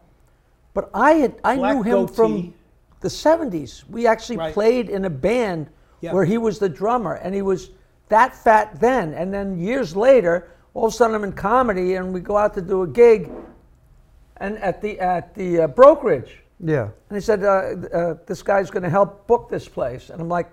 But 0.73 0.89
I 0.93 1.13
had 1.13 1.35
I 1.43 1.55
Black 1.55 1.75
knew 1.75 1.83
him 1.83 2.05
goatee. 2.05 2.13
from 2.13 2.53
the 2.99 3.07
70s. 3.07 3.89
We 3.89 4.05
actually 4.05 4.37
Right. 4.37 4.53
played 4.53 4.89
in 4.89 5.05
a 5.05 5.09
band 5.09 5.67
Yeah. 6.01 6.13
where 6.13 6.25
he 6.25 6.37
was 6.37 6.59
the 6.59 6.69
drummer, 6.69 7.13
and 7.15 7.33
he 7.33 7.41
was 7.41 7.71
that 8.09 8.35
fat 8.35 8.79
then. 8.79 9.13
And 9.13 9.33
then 9.33 9.57
years 9.57 9.95
later, 9.95 10.49
all 10.73 10.85
of 10.87 10.93
a 10.93 10.95
sudden 10.95 11.15
I'm 11.15 11.23
in 11.23 11.33
comedy, 11.33 11.95
and 11.95 12.13
we 12.13 12.19
go 12.19 12.37
out 12.37 12.53
to 12.55 12.61
do 12.61 12.83
a 12.83 12.87
gig, 12.87 13.29
and 14.37 14.57
at 14.59 14.81
the 14.81 14.99
at 14.99 15.33
the 15.35 15.61
uh, 15.61 15.67
brokerage, 15.67 16.41
Yeah. 16.59 16.89
and 17.09 17.17
he 17.17 17.21
said, 17.21 17.43
uh, 17.43 17.47
uh, 17.47 18.15
"This 18.25 18.43
guy's 18.43 18.69
going 18.69 18.83
to 18.83 18.89
help 18.89 19.25
book 19.27 19.49
this 19.49 19.67
place," 19.67 20.09
and 20.09 20.21
I'm 20.21 20.29
like. 20.29 20.47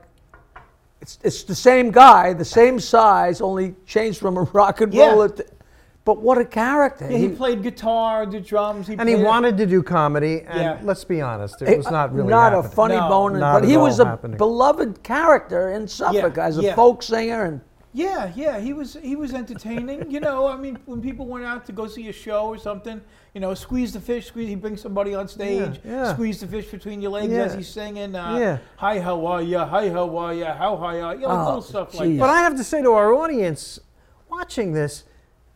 It's, 1.02 1.18
it's 1.22 1.42
the 1.44 1.54
same 1.54 1.90
guy, 1.90 2.32
the 2.32 2.44
same 2.44 2.80
size, 2.80 3.42
only 3.42 3.74
changed 3.84 4.18
from 4.18 4.38
a 4.38 4.42
rock 4.42 4.80
and 4.80 4.92
Yeah. 4.94 5.10
roller. 5.10 5.28
To, 5.28 5.44
but 6.06 6.22
what 6.22 6.38
a 6.38 6.44
character! 6.46 7.06
yeah, 7.10 7.18
he 7.18 7.28
He- 7.28 7.34
played 7.34 7.62
guitar, 7.62 8.24
did 8.24 8.44
drums. 8.46 8.86
He 8.86 8.94
And 8.98 9.06
he 9.08 9.16
played- 9.16 9.26
wanted 9.26 9.58
to 9.58 9.66
do 9.66 9.82
comedy, 9.82 10.44
and 10.48 10.60
Yeah. 10.62 10.78
let's 10.82 11.04
be 11.04 11.20
honest, 11.20 11.60
it 11.60 11.76
was 11.76 11.90
not 11.90 12.14
really 12.14 12.30
not 12.30 12.52
a 12.54 12.56
happening. 12.56 12.72
funny 12.72 12.96
No, 12.96 13.08
bone, 13.10 13.38
not 13.38 13.60
but 13.60 13.68
he 13.68 13.76
was 13.76 14.00
all 14.00 14.06
a 14.06 14.08
happening. 14.10 14.38
beloved 14.38 15.02
character 15.02 15.68
in 15.68 15.86
Suffolk 15.88 16.36
Yeah, 16.38 16.46
as 16.46 16.56
a 16.58 16.62
yeah. 16.62 16.74
folk 16.74 17.02
singer, 17.02 17.42
and 17.44 17.60
Yeah, 17.92 18.30
yeah, 18.36 18.58
he 18.58 18.72
was 18.74 18.94
he 19.02 19.16
was 19.16 19.32
entertaining. 19.34 20.10
you 20.10 20.20
know, 20.20 20.46
I 20.46 20.56
mean, 20.56 20.78
when 20.86 21.00
people 21.00 21.26
went 21.26 21.44
out 21.46 21.64
to 21.66 21.72
go 21.72 21.86
see 21.86 22.08
a 22.08 22.12
show 22.12 22.42
or 22.46 22.58
something, 22.58 23.00
you 23.34 23.40
know, 23.40 23.52
squeeze 23.54 23.92
the 23.94 24.00
fish, 24.00 24.26
squeeze. 24.26 24.48
He 24.48 24.54
brings 24.54 24.80
somebody 24.82 25.14
on 25.14 25.26
stage, 25.28 25.80
Yeah, 25.82 25.90
yeah. 25.92 26.12
squeeze 26.12 26.38
the 26.40 26.46
fish 26.46 26.70
between 26.70 27.00
your 27.02 27.10
legs 27.12 27.32
Yeah. 27.32 27.44
as 27.46 27.54
he's 27.54 27.68
singing. 27.68 28.14
Uh, 28.14 28.36
Yeah. 28.38 28.58
Hi, 28.76 29.00
how 29.00 29.24
are 29.26 29.40
ya? 29.42 29.64
Hi, 29.66 29.88
how 29.88 30.14
are 30.18 30.34
ya? 30.34 30.54
How 30.54 30.76
high 30.76 31.00
are 31.00 31.14
you? 31.16 31.26
Like 31.26 31.38
Oh, 31.38 31.44
little 31.46 31.62
stuff 31.62 31.94
like 31.98 32.08
geez. 32.10 32.20
But. 32.20 32.28
I 32.30 32.40
have 32.42 32.54
to 32.56 32.64
say 32.64 32.80
to 32.82 32.92
our 32.92 33.12
audience 33.14 33.80
watching 34.30 34.72
this, 34.74 35.04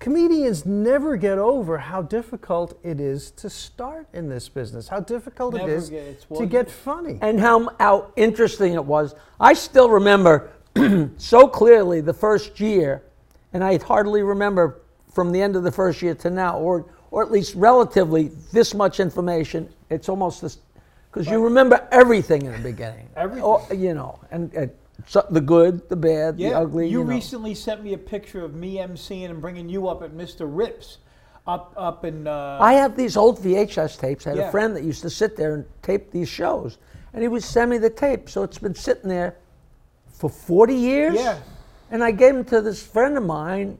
comedians 0.00 0.66
never 0.66 1.16
get 1.16 1.38
over 1.38 1.78
how 1.78 2.02
difficult 2.02 2.76
it 2.83 2.99
is 2.99 3.30
to 3.33 3.49
start 3.49 4.09
in 4.12 4.28
this 4.28 4.49
business, 4.49 4.88
how 4.88 4.99
difficult 5.00 5.54
Never 5.54 5.71
it 5.71 5.75
is 5.75 5.90
get- 5.90 6.02
it's 6.07 6.25
to 6.25 6.33
one- 6.35 6.49
get 6.49 6.71
funny. 6.71 7.19
and 7.23 7.38
how 7.38 7.69
how 7.78 8.07
interesting 8.16 8.75
it 8.75 8.85
was. 8.85 9.14
I 9.38 9.52
still 9.52 9.90
remember 9.90 10.50
so 11.19 11.47
clearly 11.47 12.00
the 12.00 12.14
first 12.14 12.59
year, 12.61 13.02
and 13.52 13.62
I 13.62 13.78
hardly 13.78 14.23
remember 14.23 14.80
from 15.12 15.30
the 15.33 15.40
end 15.42 15.54
of 15.57 15.62
the 15.64 15.73
first 15.73 16.02
year 16.02 16.14
to 16.16 16.30
now, 16.30 16.59
or 16.59 16.87
or 17.12 17.23
at 17.23 17.30
least 17.30 17.54
relatively 17.54 18.30
this 18.52 18.75
much 18.75 19.00
information. 19.00 19.69
It's 19.90 20.09
almost 20.09 20.40
this 20.42 20.59
because 21.12 21.28
you 21.28 21.42
remember 21.45 21.87
everything 21.92 22.42
in 22.47 22.52
the 22.52 22.59
beginning. 22.59 23.09
Everything. 23.16 23.45
Oh, 23.45 23.66
you 23.73 23.95
know, 23.95 24.19
and. 24.30 24.52
and 24.54 24.71
so, 25.07 25.26
the 25.30 25.40
good, 25.40 25.88
the 25.88 25.97
bad, 25.97 26.38
yeah, 26.38 26.50
the 26.50 26.57
ugly. 26.61 26.87
You, 26.87 26.99
You, 27.00 27.04
know. 27.04 27.11
recently 27.11 27.54
sent 27.54 27.83
me 27.83 27.92
a 27.95 27.99
picture 27.99 28.45
of 28.45 28.54
me 28.54 28.76
emceeing 28.76 29.30
and 29.30 29.40
bringing 29.40 29.69
you 29.69 29.88
up 29.88 30.02
at 30.02 30.12
Mr. 30.12 30.40
Rips, 30.49 30.99
up 31.47 31.73
up 31.76 32.04
in. 32.04 32.26
Uh, 32.26 32.59
I 32.61 32.75
have 32.75 32.97
these 32.97 33.16
old 33.16 33.38
VHS 33.38 33.99
tapes. 33.99 34.26
I 34.26 34.30
had 34.30 34.38
Yeah. 34.38 34.49
a 34.49 34.50
friend 34.50 34.75
that 34.76 34.83
used 34.85 35.02
to 35.02 35.11
sit 35.11 35.37
there 35.37 35.54
and 35.54 35.64
tape 35.83 36.11
these 36.11 36.28
shows, 36.28 36.78
and 37.12 37.23
he 37.23 37.28
would 37.28 37.42
send 37.42 37.71
me 37.71 37.78
the 37.78 37.90
tape. 37.90 38.28
So 38.28 38.42
it's 38.42 38.59
been 38.59 38.75
sitting 38.75 39.09
there 39.09 39.37
for 40.12 40.28
40 40.30 40.75
years. 40.75 41.14
Yeah. 41.14 41.38
And 41.90 42.04
I 42.04 42.11
gave 42.12 42.35
them 42.35 42.45
to 42.47 42.61
this 42.61 42.83
friend 42.83 43.16
of 43.16 43.25
mine, 43.25 43.78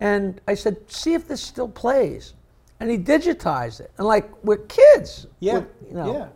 and 0.00 0.40
I 0.48 0.54
said, 0.54 0.76
"See 0.88 1.14
if 1.14 1.28
this 1.28 1.40
still 1.40 1.68
plays." 1.68 2.34
and 2.80 2.90
he 2.90 2.98
digitized 2.98 3.78
it. 3.78 3.92
And 3.96 4.08
like 4.08 4.28
we're 4.42 4.56
kids. 4.56 5.28
Yeah, 5.38 5.52
We're- 5.52 5.66
you 5.88 5.94
know. 5.94 6.12
yeah. 6.14 6.24
It 6.24 6.30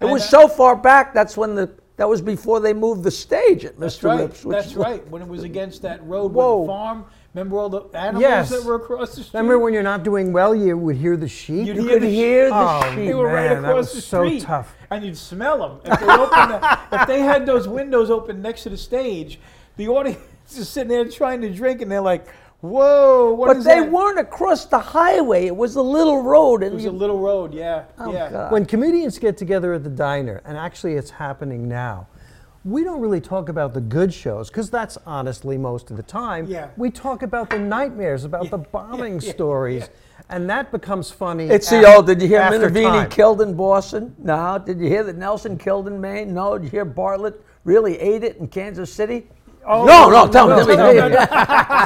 And 0.00 0.10
was 0.10 0.22
that- 0.22 0.30
so 0.30 0.48
far 0.48 0.74
back. 0.74 1.14
That's 1.14 1.36
when 1.36 1.54
the 1.54 1.70
that 1.96 2.08
was 2.08 2.20
before 2.20 2.60
they 2.60 2.72
moved 2.74 3.02
the 3.04 3.10
stage 3.10 3.64
at 3.64 3.76
Mr. 3.76 3.80
That's 3.80 4.04
right. 4.44 4.52
That's 4.52 4.74
right. 4.74 5.08
When 5.08 5.22
it 5.22 5.28
was 5.28 5.42
against 5.44 5.82
that 5.82 6.04
road 6.06 6.32
Whoa. 6.32 6.58
with 6.58 6.66
the 6.66 6.72
farm. 6.72 7.04
Remember 7.34 7.58
all 7.58 7.68
the 7.68 7.82
animals 7.96 8.22
Yes. 8.22 8.48
that 8.50 8.64
were 8.64 8.76
across 8.76 9.14
the 9.14 9.22
street? 9.22 9.34
Remember 9.38 9.58
when 9.58 9.74
you're 9.74 9.82
not 9.82 10.02
doing 10.02 10.32
well, 10.32 10.54
you 10.54 10.76
would 10.78 10.96
hear 10.96 11.16
the 11.18 11.28
sheep? 11.28 11.66
You'd 11.66 11.76
You 11.76 11.82
hear 11.82 11.92
could 11.94 12.02
the 12.02 12.10
hear 12.10 12.48
the 12.48 12.54
Oh, 12.54 12.80
sheep. 12.84 12.94
They 12.96 13.14
were 13.14 13.26
right 13.26 13.50
Man, 13.50 13.62
that 13.62 13.68
across 13.68 13.84
was 13.86 13.92
the 13.94 14.00
so 14.00 14.24
street, 14.26 14.42
tough. 14.42 14.74
and 14.90 15.04
you'd 15.04 15.16
smell 15.18 15.58
them. 15.58 15.92
If 15.92 16.00
they, 16.00 16.06
opened 16.06 16.50
the, 16.52 16.78
if 16.92 17.06
they 17.06 17.20
had 17.20 17.44
those 17.44 17.68
windows 17.68 18.08
open 18.10 18.40
next 18.40 18.62
to 18.62 18.70
the 18.70 18.76
stage, 18.78 19.38
the 19.76 19.88
audience 19.88 20.18
is 20.56 20.66
sitting 20.68 20.88
there 20.88 21.04
trying 21.10 21.42
to 21.42 21.50
drink, 21.52 21.82
and 21.82 21.90
they're 21.92 22.00
like, 22.00 22.26
"Whoa, 22.68 23.32
what 23.34 23.46
But 23.48 23.56
is 23.58 23.64
they 23.64 23.80
that?" 23.80 23.90
weren't 23.92 24.18
across 24.18 24.66
the 24.66 24.78
highway. 24.78 25.46
It 25.46 25.56
was 25.56 25.76
a 25.76 25.82
little 25.82 26.22
road, 26.22 26.62
and 26.62 26.72
It 26.72 26.74
was 26.74 26.84
you, 26.84 26.90
a 26.90 26.92
little 26.92 27.18
road, 27.20 27.54
yeah, 27.54 27.84
Oh, 27.98 28.12
yeah. 28.12 28.30
God. 28.30 28.52
When 28.52 28.64
comedians 28.66 29.18
get 29.18 29.36
together 29.36 29.72
at 29.74 29.84
the 29.84 29.90
diner, 29.90 30.42
and 30.44 30.56
actually 30.56 30.94
it's 30.94 31.10
happening 31.10 31.68
now, 31.68 32.06
we 32.64 32.82
don't 32.82 33.00
really 33.00 33.20
talk 33.20 33.48
about 33.48 33.74
the 33.74 33.80
good 33.80 34.12
shows 34.12 34.48
because 34.48 34.70
that's 34.70 34.98
honestly 35.06 35.56
most 35.56 35.90
of 35.92 35.96
the 35.96 36.02
time. 36.02 36.46
Yeah. 36.46 36.68
We 36.76 36.90
talk 36.90 37.22
about 37.22 37.48
the 37.48 37.58
nightmares, 37.60 38.24
about 38.24 38.50
the 38.50 38.58
bombing 38.72 39.20
yeah, 39.20 39.30
stories, 39.30 39.88
and 40.30 40.50
that 40.50 40.72
becomes 40.72 41.08
funny. 41.10 41.44
It's 41.46 41.70
af- 41.70 41.80
the 41.82 41.94
old. 41.94 42.06
Did 42.08 42.20
you 42.20 42.26
hear 42.26 42.40
after 42.40 42.68
Minervini 42.68 42.82
time. 43.02 43.10
killed 43.10 43.40
in 43.40 43.54
Boston? 43.54 44.16
No. 44.18 44.58
Did 44.64 44.80
you 44.80 44.88
hear 44.88 45.04
that 45.04 45.16
Nelson 45.16 45.56
killed 45.56 45.86
in 45.86 46.00
Maine? 46.00 46.34
No. 46.34 46.58
Did 46.58 46.64
you 46.64 46.70
hear 46.70 46.84
Bartlett 46.84 47.40
really 47.62 47.96
ate 48.00 48.24
it 48.24 48.36
in 48.38 48.48
Kansas 48.48 48.92
City? 48.92 49.28
Oh, 49.66 49.84
no, 49.84 50.08
no, 50.08 50.28
tell 50.30 50.48
no, 50.48 50.64
me. 50.64 50.76
tell 50.76 50.92
me. 50.92 50.98
tell 51.00 51.08
me. 51.10 51.16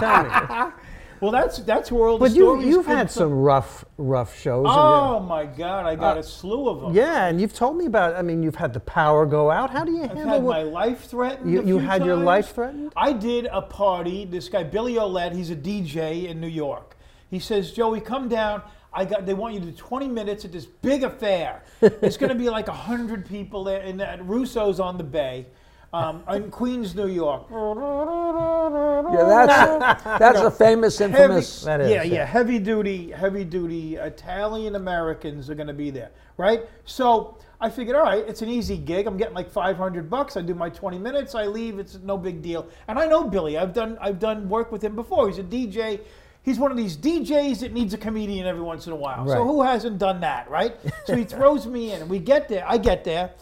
Tell 0.00 0.66
me. 0.66 0.72
Well, 1.20 1.32
that's 1.32 1.58
that's 1.58 1.92
where 1.92 2.08
all 2.08 2.16
the 2.16 2.24
But 2.24 2.30
you, 2.34 2.44
stories. 2.46 2.66
you've 2.66 2.86
had 2.86 3.10
from. 3.10 3.20
some 3.20 3.32
rough, 3.42 3.84
rough 3.98 4.38
shows. 4.40 4.64
Oh 4.66 5.20
my 5.20 5.44
God, 5.44 5.84
I 5.84 5.92
Uh, 5.92 5.96
got 5.96 6.16
a 6.16 6.22
slew 6.22 6.66
of 6.70 6.80
them. 6.80 6.94
yeah, 6.94 7.26
and 7.26 7.38
you've 7.38 7.52
told 7.52 7.76
me 7.76 7.84
about. 7.84 8.16
I 8.16 8.22
mean, 8.22 8.42
you've 8.42 8.54
had 8.54 8.72
the 8.72 8.80
power 8.80 9.26
go 9.26 9.50
out. 9.50 9.68
How 9.68 9.84
do 9.84 9.92
you 9.92 10.04
I've 10.04 10.12
handle 10.12 10.28
had 10.30 10.42
my 10.44 10.62
life 10.62 11.04
threatened. 11.10 11.52
you? 11.52 11.60
a 11.60 11.64
You 11.64 11.78
few 11.78 11.86
had 11.86 12.06
your 12.06 12.16
life 12.16 12.54
threatened. 12.54 12.94
I 12.96 13.12
did 13.12 13.48
a 13.52 13.60
party. 13.60 14.24
This 14.24 14.48
guy 14.48 14.62
Billy 14.62 14.94
Olette, 14.94 15.34
he's 15.34 15.50
a 15.50 15.56
DJ 15.56 16.26
in 16.26 16.40
New 16.40 16.46
York. 16.48 16.96
He 17.30 17.38
says, 17.38 17.70
"Joey, 17.72 18.00
come 18.00 18.28
down. 18.30 18.62
I 18.94 19.04
got. 19.04 19.26
They 19.26 19.34
want 19.34 19.52
you 19.52 19.60
to 19.60 19.66
do 19.66 19.72
20 19.72 20.08
minutes 20.08 20.46
at 20.46 20.52
this 20.52 20.64
big 20.64 21.04
affair. 21.04 21.64
It's 21.82 22.16
going 22.16 22.30
to 22.32 22.34
be 22.38 22.48
like 22.48 22.66
hundred 22.66 23.26
people 23.28 23.62
there, 23.64 23.82
and 23.82 24.00
Russo's 24.26 24.80
on 24.80 24.96
the 24.96 25.04
Bay, 25.04 25.46
um, 25.92 26.22
in 26.32 26.50
Queens, 26.50 26.94
New 26.94 27.08
York. 27.08 27.46
Yeah, 27.50 29.24
that's 29.24 30.02
that's 30.18 30.40
a 30.40 30.50
famous, 30.50 30.98
Heavy, 30.98 31.12
infamous. 31.12 31.62
That 31.62 31.80
is, 31.80 31.90
yeah, 31.90 32.02
yeah. 32.02 32.14
yeah, 32.14 32.24
heavy 32.24 32.58
duty, 32.58 33.10
heavy 33.10 33.44
duty 33.44 33.96
Italian 33.96 34.76
Americans 34.76 35.50
are 35.50 35.54
going 35.54 35.66
to 35.66 35.74
be 35.74 35.90
there, 35.90 36.10
right? 36.36 36.68
So 36.84 37.38
I 37.60 37.68
figured, 37.68 37.96
all 37.96 38.04
right, 38.04 38.24
it's 38.26 38.40
an 38.42 38.48
easy 38.48 38.78
gig. 38.78 39.06
I'm 39.06 39.16
getting 39.16 39.34
like 39.34 39.50
500 39.50 40.08
bucks. 40.08 40.36
I 40.36 40.42
do 40.42 40.54
my 40.54 40.70
20 40.70 40.98
minutes. 40.98 41.34
I 41.34 41.46
leave. 41.46 41.78
It's 41.78 41.98
no 41.98 42.16
big 42.16 42.40
deal. 42.40 42.68
And 42.88 42.98
I 42.98 43.06
know 43.06 43.24
Billy. 43.24 43.58
I've 43.58 43.74
done 43.74 43.98
I've 44.00 44.18
done 44.18 44.48
work 44.48 44.70
with 44.72 44.82
him 44.82 44.94
before. 44.94 45.28
He's 45.28 45.38
a 45.38 45.42
DJ. 45.42 46.00
He's 46.42 46.58
one 46.58 46.70
of 46.70 46.76
these 46.76 46.96
DJs 46.96 47.60
that 47.60 47.72
needs 47.74 47.92
a 47.92 47.98
comedian 47.98 48.46
every 48.46 48.62
once 48.62 48.86
in 48.86 48.92
a 48.94 48.96
while. 48.96 49.26
So 49.28 49.44
who 49.44 49.60
hasn't 49.62 49.98
done 49.98 50.20
that, 50.20 50.48
right? 50.48 50.74
So 51.04 51.14
he 51.14 51.24
throws 51.24 51.66
me 51.66 51.92
in, 51.92 52.00
and 52.00 52.08
we 52.08 52.18
get 52.18 52.48
there. 52.48 52.64
I 52.66 52.78
get 52.78 53.04
there. 53.04 53.32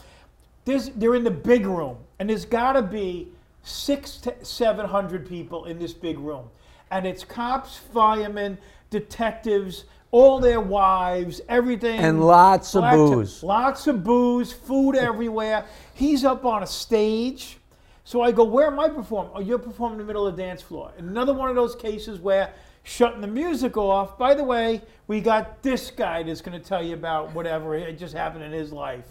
There's, 0.65 0.89
they're 0.91 1.15
in 1.15 1.23
the 1.23 1.31
big 1.31 1.65
room, 1.65 1.97
and 2.19 2.31
there's 2.31 2.45
got 2.45 2.73
to 2.73 2.83
be 2.83 3.29
six 3.63 4.17
to 4.19 4.35
seven 4.45 4.87
hundred 4.87 5.29
people 5.29 5.65
in 5.67 5.79
this 5.79 5.93
big 5.93 6.19
room, 6.19 6.49
and 6.91 7.07
it's 7.07 7.25
cops, 7.25 7.77
firemen, 7.93 8.59
detectives, 8.91 9.85
all 10.11 10.41
their 10.41 10.61
wives, 10.61 11.41
everything, 11.49 12.01
And 12.01 12.25
lots 12.25 12.75
of 12.75 12.85
booze. 12.91 13.43
lots 13.43 13.87
of 13.87 14.03
booze, 14.05 14.53
food 14.53 14.97
everywhere. 14.97 15.65
He's 15.95 16.25
up 16.25 16.45
on 16.45 16.63
a 16.63 16.67
stage, 16.67 17.59
so 18.05 18.23
I 18.23 18.33
go, 18.33 18.45
"Where 18.45 18.67
am 18.69 18.81
I 18.81 18.89
performing?" 18.89 19.33
Oh, 19.35 19.41
you're 19.41 19.59
performing 19.59 20.01
in 20.01 20.07
the 20.07 20.11
middle 20.11 20.27
of 20.27 20.37
the 20.37 20.43
dance 20.43 20.63
floor. 20.63 20.93
Another 20.99 21.35
one 21.35 21.51
of 21.51 21.57
those 21.57 21.75
cases 21.75 22.19
where 22.21 22.53
shutting 22.85 23.21
the 23.21 23.27
music 23.27 23.77
off. 23.77 24.17
By 24.17 24.33
the 24.33 24.45
way, 24.45 24.81
we 25.09 25.21
got 25.21 25.63
this 25.63 25.91
guy 25.91 26.23
that's 26.23 26.41
going 26.41 26.59
to 26.59 26.67
tell 26.67 26.83
you 26.83 26.95
about 26.95 27.35
whatever 27.35 27.75
it 27.75 27.99
just 27.99 28.15
happened 28.15 28.45
in 28.45 28.53
his 28.53 28.73
life. 28.73 29.05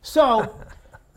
So 0.00 0.58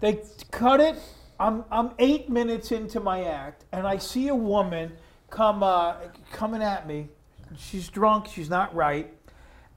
they 0.01 0.19
cut 0.51 0.81
it. 0.81 0.97
I'm, 1.41 1.65
I'm 1.71 1.89
eight 1.97 2.29
minutes 2.29 2.71
into 2.71 2.99
my 2.99 3.23
act, 3.23 3.65
and 3.71 3.87
I 3.87 3.97
see 3.97 4.27
a 4.27 4.35
woman 4.35 4.91
come 5.31 5.63
uh, 5.63 5.95
coming 6.31 6.61
at 6.61 6.87
me. 6.87 7.09
She's 7.57 7.89
drunk. 7.89 8.27
She's 8.27 8.47
not 8.47 8.75
right, 8.75 9.11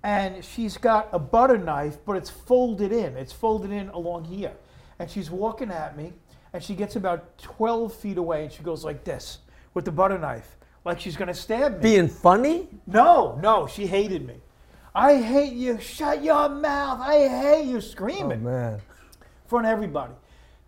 and 0.02 0.44
she's 0.44 0.76
got 0.76 1.08
a 1.12 1.18
butter 1.18 1.56
knife, 1.56 1.96
but 2.04 2.18
it's 2.18 2.28
folded 2.28 2.92
in. 2.92 3.16
It's 3.16 3.32
folded 3.32 3.70
in 3.70 3.88
along 3.88 4.26
here, 4.26 4.52
and 4.98 5.10
she's 5.10 5.30
walking 5.30 5.70
at 5.70 5.96
me, 5.96 6.12
and 6.52 6.62
she 6.62 6.74
gets 6.74 6.96
about 6.96 7.38
12 7.38 7.94
feet 7.94 8.18
away, 8.18 8.42
and 8.44 8.52
she 8.52 8.62
goes 8.62 8.84
like 8.84 9.02
this 9.02 9.38
with 9.72 9.86
the 9.86 9.92
butter 9.92 10.18
knife, 10.18 10.56
like 10.84 11.00
she's 11.00 11.16
gonna 11.16 11.32
stab 11.32 11.76
me. 11.76 11.80
Being 11.80 12.08
funny? 12.08 12.68
No, 12.86 13.38
no, 13.42 13.66
she 13.66 13.86
hated 13.86 14.26
me. 14.26 14.34
I 14.94 15.16
hate 15.16 15.54
you. 15.54 15.80
Shut 15.80 16.22
your 16.22 16.50
mouth. 16.50 17.00
I 17.00 17.26
hate 17.26 17.64
you. 17.64 17.78
Oh 17.78 17.80
Screaming 17.80 18.44
man. 18.44 18.74
in 18.74 18.80
front 19.46 19.64
of 19.64 19.72
everybody. 19.72 20.12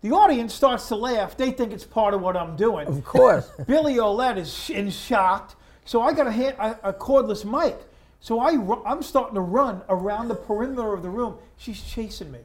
The 0.01 0.11
audience 0.11 0.53
starts 0.53 0.87
to 0.89 0.95
laugh. 0.95 1.35
They 1.35 1.51
think 1.51 1.73
it's 1.73 1.83
part 1.83 2.13
of 2.13 2.21
what 2.21 2.37
I'm 2.37 2.55
doing. 2.55 2.87
Of 2.87 3.03
course. 3.03 3.49
Billy 3.67 3.95
Olette 3.95 4.37
is 4.37 4.53
sh- 4.53 4.69
in 4.69 4.91
shocked. 4.91 5.55
So 5.85 6.01
I 6.01 6.13
got 6.13 6.27
a, 6.27 6.31
hand, 6.31 6.55
a, 6.59 6.89
a 6.89 6.93
cordless 6.93 7.43
mic. 7.43 7.77
So 8.19 8.39
I 8.39 8.51
I'm 8.85 9.01
starting 9.01 9.35
to 9.35 9.41
run 9.41 9.81
around 9.89 10.27
the 10.27 10.35
perimeter 10.35 10.93
of 10.93 11.01
the 11.01 11.09
room. 11.09 11.37
She's 11.57 11.81
chasing 11.81 12.31
me. 12.31 12.39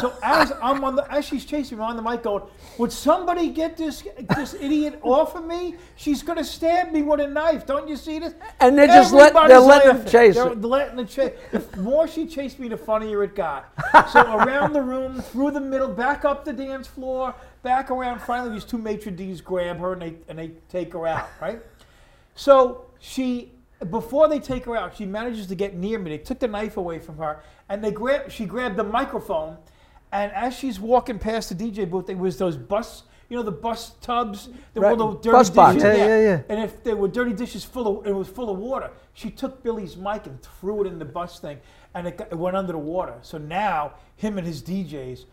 So 0.00 0.12
as 0.22 0.52
I'm 0.62 0.82
on 0.84 0.96
the 0.96 1.10
as 1.12 1.24
she's 1.24 1.44
chasing 1.44 1.78
me 1.78 1.84
on 1.84 1.96
the 1.96 2.02
mic, 2.02 2.22
going, 2.22 2.42
"Would 2.78 2.92
somebody 2.92 3.48
get 3.48 3.76
this 3.76 4.02
this 4.36 4.54
idiot 4.54 4.98
off 5.02 5.34
of 5.34 5.44
me? 5.46 5.76
She's 5.96 6.22
gonna 6.22 6.44
stab 6.44 6.92
me 6.92 7.02
with 7.02 7.20
a 7.20 7.26
knife. 7.26 7.66
Don't 7.66 7.88
you 7.88 7.96
see 7.96 8.18
this?" 8.18 8.34
And 8.60 8.76
they're 8.78 8.86
just 8.86 9.12
let- 9.12 9.34
they're 9.34 9.58
letting 9.60 9.88
them 9.88 9.96
laughing. 9.98 10.10
chase 10.12 10.34
They're 10.34 10.52
it. 10.52 10.60
letting 10.62 10.96
the 10.96 11.04
chase. 11.04 11.32
The 11.52 11.80
more 11.80 12.06
she 12.08 12.26
chased 12.26 12.58
me, 12.58 12.68
the 12.68 12.76
funnier 12.76 13.22
it 13.24 13.34
got. 13.34 13.66
So 14.12 14.20
around 14.22 14.72
the 14.72 14.82
room, 14.82 15.20
through 15.20 15.50
the 15.52 15.60
middle, 15.60 15.88
back 15.88 16.24
up 16.24 16.44
the 16.44 16.52
dance 16.52 16.86
floor, 16.86 17.34
back 17.62 17.90
around. 17.90 18.20
Finally, 18.20 18.50
these 18.54 18.64
two 18.64 18.78
maitre 18.78 19.10
d's 19.12 19.40
grab 19.40 19.78
her 19.78 19.92
and 19.94 20.02
they 20.02 20.14
and 20.28 20.38
they 20.38 20.52
take 20.68 20.92
her 20.92 21.06
out. 21.06 21.28
Right. 21.40 21.60
So 22.34 22.86
she, 23.00 23.52
before 23.90 24.28
they 24.28 24.38
take 24.40 24.64
her 24.64 24.76
out, 24.76 24.96
she 24.96 25.06
manages 25.06 25.46
to 25.46 25.54
get 25.54 25.74
near 25.74 25.98
me. 25.98 26.10
They 26.10 26.18
took 26.18 26.38
the 26.40 26.48
knife 26.48 26.76
away 26.76 26.98
from 26.98 27.16
her, 27.18 27.42
and 27.68 27.82
they 27.82 27.90
grab. 27.92 28.30
She 28.30 28.44
grabbed 28.44 28.76
the 28.76 28.84
microphone, 28.84 29.56
and 30.12 30.32
as 30.32 30.54
she's 30.56 30.80
walking 30.80 31.18
past 31.18 31.48
the 31.50 31.54
DJ 31.54 31.88
booth, 31.88 32.06
there 32.06 32.16
was 32.16 32.36
those 32.38 32.56
bus. 32.56 33.04
You 33.28 33.36
know 33.36 33.42
the 33.42 33.52
bus 33.52 33.90
tubs, 34.00 34.48
the 34.72 34.80
Right, 34.80 34.90
little 34.96 35.12
dirty 35.12 35.30
bus 35.36 35.50
box. 35.50 35.74
dishes. 35.74 35.98
Yeah, 35.98 36.06
yeah, 36.06 36.20
yeah. 36.20 36.40
And 36.48 36.60
if 36.64 36.82
there 36.82 36.96
were 36.96 37.08
dirty 37.08 37.34
dishes 37.34 37.62
full 37.62 37.98
of, 38.00 38.06
it 38.06 38.12
was 38.12 38.26
full 38.26 38.48
of 38.48 38.58
water. 38.58 38.90
She 39.12 39.28
took 39.30 39.62
Billy's 39.62 39.98
mic 39.98 40.24
and 40.26 40.40
threw 40.42 40.82
it 40.82 40.86
in 40.86 40.98
the 40.98 41.04
bus 41.04 41.38
thing, 41.38 41.58
and 41.94 42.06
it, 42.06 42.16
got, 42.16 42.32
it 42.32 42.38
went 42.38 42.56
under 42.56 42.72
the 42.72 42.78
water. 42.78 43.14
So 43.20 43.36
now 43.36 43.92
him 44.16 44.38
and 44.38 44.46
his 44.46 44.62
DJs, 44.62 45.26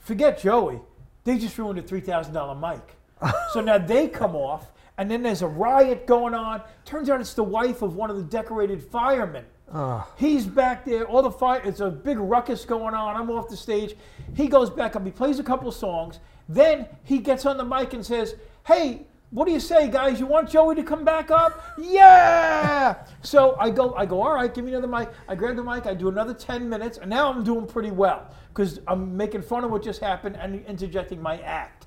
forget 0.00 0.40
Joey, 0.40 0.80
they 1.22 1.38
just 1.38 1.56
ruined 1.58 1.78
a 1.78 1.82
three 1.82 2.00
thousand 2.00 2.34
dollar 2.34 2.56
mic. 2.56 2.96
so 3.52 3.60
now 3.60 3.78
they 3.78 4.08
come 4.08 4.34
off, 4.34 4.72
and 4.98 5.08
then 5.10 5.22
there's 5.22 5.42
a 5.42 5.46
riot 5.46 6.06
going 6.06 6.34
on. 6.34 6.60
Turns 6.84 7.08
out 7.08 7.20
it's 7.20 7.34
the 7.34 7.44
wife 7.44 7.82
of 7.82 7.94
one 7.94 8.10
of 8.10 8.16
the 8.16 8.24
decorated 8.24 8.82
firemen. 8.82 9.44
Ah. 9.72 10.08
He's 10.16 10.44
back 10.46 10.84
there. 10.84 11.04
All 11.06 11.22
the 11.22 11.30
fire. 11.30 11.62
It's 11.64 11.80
a 11.80 11.90
big 11.90 12.18
ruckus 12.18 12.64
going 12.64 12.94
on. 12.94 13.16
I'm 13.16 13.30
off 13.30 13.48
the 13.48 13.56
stage. 13.56 13.94
He 14.34 14.48
goes 14.48 14.70
back 14.70 14.96
up. 14.96 15.04
He 15.04 15.12
plays 15.12 15.38
a 15.38 15.44
couple 15.44 15.70
songs. 15.70 16.18
Then 16.48 16.86
he 17.04 17.18
gets 17.18 17.46
on 17.46 17.56
the 17.58 17.64
mic 17.64 17.92
and 17.92 18.04
says, 18.04 18.34
"Hey, 18.66 19.06
what 19.30 19.44
do 19.44 19.52
you 19.52 19.60
say, 19.60 19.90
guys? 19.90 20.18
You 20.18 20.26
want 20.26 20.48
Joey 20.48 20.74
to 20.74 20.82
come 20.82 21.04
back 21.04 21.30
up? 21.30 21.62
Yeah!" 21.78 22.96
so 23.22 23.56
I 23.60 23.70
go. 23.70 23.94
I 23.94 24.06
go. 24.06 24.22
All 24.22 24.34
right, 24.34 24.52
give 24.52 24.64
me 24.64 24.72
another 24.72 24.88
mic. 24.88 25.10
I 25.28 25.34
grab 25.34 25.56
the 25.56 25.62
mic. 25.62 25.86
I 25.86 25.94
do 25.94 26.08
another 26.08 26.34
ten 26.34 26.68
minutes, 26.68 26.96
and 26.98 27.10
now 27.10 27.30
I'm 27.30 27.44
doing 27.44 27.66
pretty 27.66 27.90
well 27.90 28.30
because 28.48 28.80
I'm 28.88 29.16
making 29.16 29.42
fun 29.42 29.64
of 29.64 29.70
what 29.70 29.82
just 29.82 30.00
happened 30.00 30.36
and 30.36 30.64
interjecting 30.64 31.20
my 31.20 31.38
act. 31.42 31.86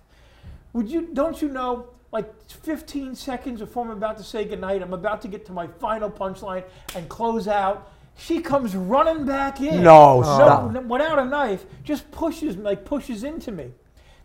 Would 0.74 0.88
you? 0.88 1.10
Don't 1.14 1.42
you 1.42 1.50
know? 1.50 1.88
Like 2.12 2.50
15 2.50 3.16
seconds 3.16 3.62
before 3.62 3.86
I'm 3.86 3.92
about 3.92 4.18
to 4.18 4.24
say 4.24 4.44
goodnight, 4.46 4.82
I'm 4.82 4.94
about 4.94 5.22
to 5.22 5.28
get 5.28 5.46
to 5.46 5.54
my 5.54 5.68
final 5.68 6.10
punchline 6.10 6.64
and 6.96 7.08
close 7.08 7.48
out. 7.48 7.92
She 8.18 8.42
comes 8.42 8.76
running 8.76 9.26
back 9.26 9.62
in. 9.62 9.84
No, 9.84 10.22
stop. 10.22 10.72
no, 10.72 10.82
without 10.82 11.20
a 11.20 11.26
knife, 11.26 11.66
just 11.84 12.12
pushes 12.12 12.58
like 12.58 12.84
pushes 12.84 13.24
into 13.24 13.52
me. 13.52 13.72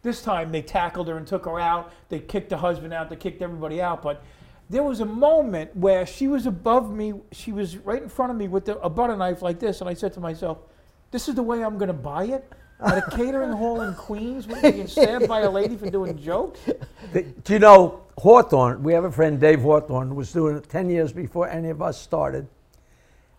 This 0.02 0.20
time 0.20 0.50
they 0.50 0.62
tackled 0.62 1.08
her 1.08 1.16
and 1.16 1.26
took 1.26 1.44
her 1.44 1.60
out. 1.60 1.92
They 2.08 2.18
kicked 2.18 2.50
the 2.50 2.58
husband 2.58 2.92
out. 2.92 3.08
They 3.08 3.16
kicked 3.16 3.40
everybody 3.40 3.80
out. 3.80 4.02
But 4.02 4.22
there 4.68 4.82
was 4.82 5.00
a 5.00 5.04
moment 5.06 5.74
where 5.76 6.04
she 6.04 6.26
was 6.26 6.46
above 6.46 6.92
me. 6.92 7.14
She 7.30 7.52
was 7.52 7.76
right 7.78 8.02
in 8.02 8.08
front 8.08 8.32
of 8.32 8.36
me 8.36 8.48
with 8.48 8.64
the, 8.64 8.78
a 8.80 8.90
butter 8.90 9.16
knife 9.16 9.42
like 9.42 9.60
this, 9.60 9.80
and 9.80 9.88
I 9.88 9.94
said 9.94 10.12
to 10.14 10.20
myself, 10.20 10.58
"This 11.12 11.28
is 11.28 11.36
the 11.36 11.42
way 11.42 11.64
I'm 11.64 11.78
going 11.78 11.88
to 11.88 11.94
buy 11.94 12.24
it." 12.24 12.52
At 12.80 12.98
a 12.98 13.10
catering 13.16 13.52
hall 13.52 13.80
in 13.80 13.94
Queens, 13.94 14.46
where 14.46 14.64
you 14.66 14.72
get 14.72 14.90
stabbed 14.90 15.28
by 15.28 15.40
a 15.40 15.50
lady 15.50 15.76
for 15.76 15.88
doing 15.88 16.18
jokes. 16.18 16.60
Do 17.12 17.52
you 17.52 17.58
know 17.58 18.02
Hawthorne? 18.18 18.82
We 18.82 18.92
have 18.92 19.04
a 19.04 19.10
friend, 19.12 19.40
Dave 19.40 19.60
Hawthorne, 19.62 20.08
who 20.08 20.14
was 20.14 20.30
doing 20.32 20.56
it 20.56 20.68
10 20.68 20.90
years 20.90 21.12
before 21.12 21.48
any 21.48 21.70
of 21.70 21.80
us 21.80 21.98
started. 22.00 22.46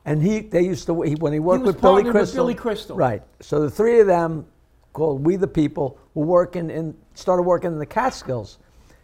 and 0.06 0.24
he 0.24 0.40
they 0.40 0.62
used 0.62 0.86
to 0.88 1.02
he, 1.02 1.16
when 1.16 1.34
he 1.34 1.40
worked 1.40 1.66
was 1.66 1.74
with 1.76 1.82
Billy 1.82 2.04
partnered 2.04 2.16
with 2.16 2.34
Billy 2.34 2.56
Crystal. 2.56 2.96
Right. 2.96 3.22
So 3.42 3.60
the 3.62 3.70
three 3.70 4.00
of 4.00 4.08
them, 4.08 4.46
called 4.94 5.24
We 5.24 5.36
the 5.36 5.48
People, 5.48 6.00
were 6.16 6.26
working 6.26 6.70
in 6.72 6.96
started 7.14 7.44
working 7.44 7.72
in 7.74 7.78
the 7.78 7.86
Catskills, 7.86 8.58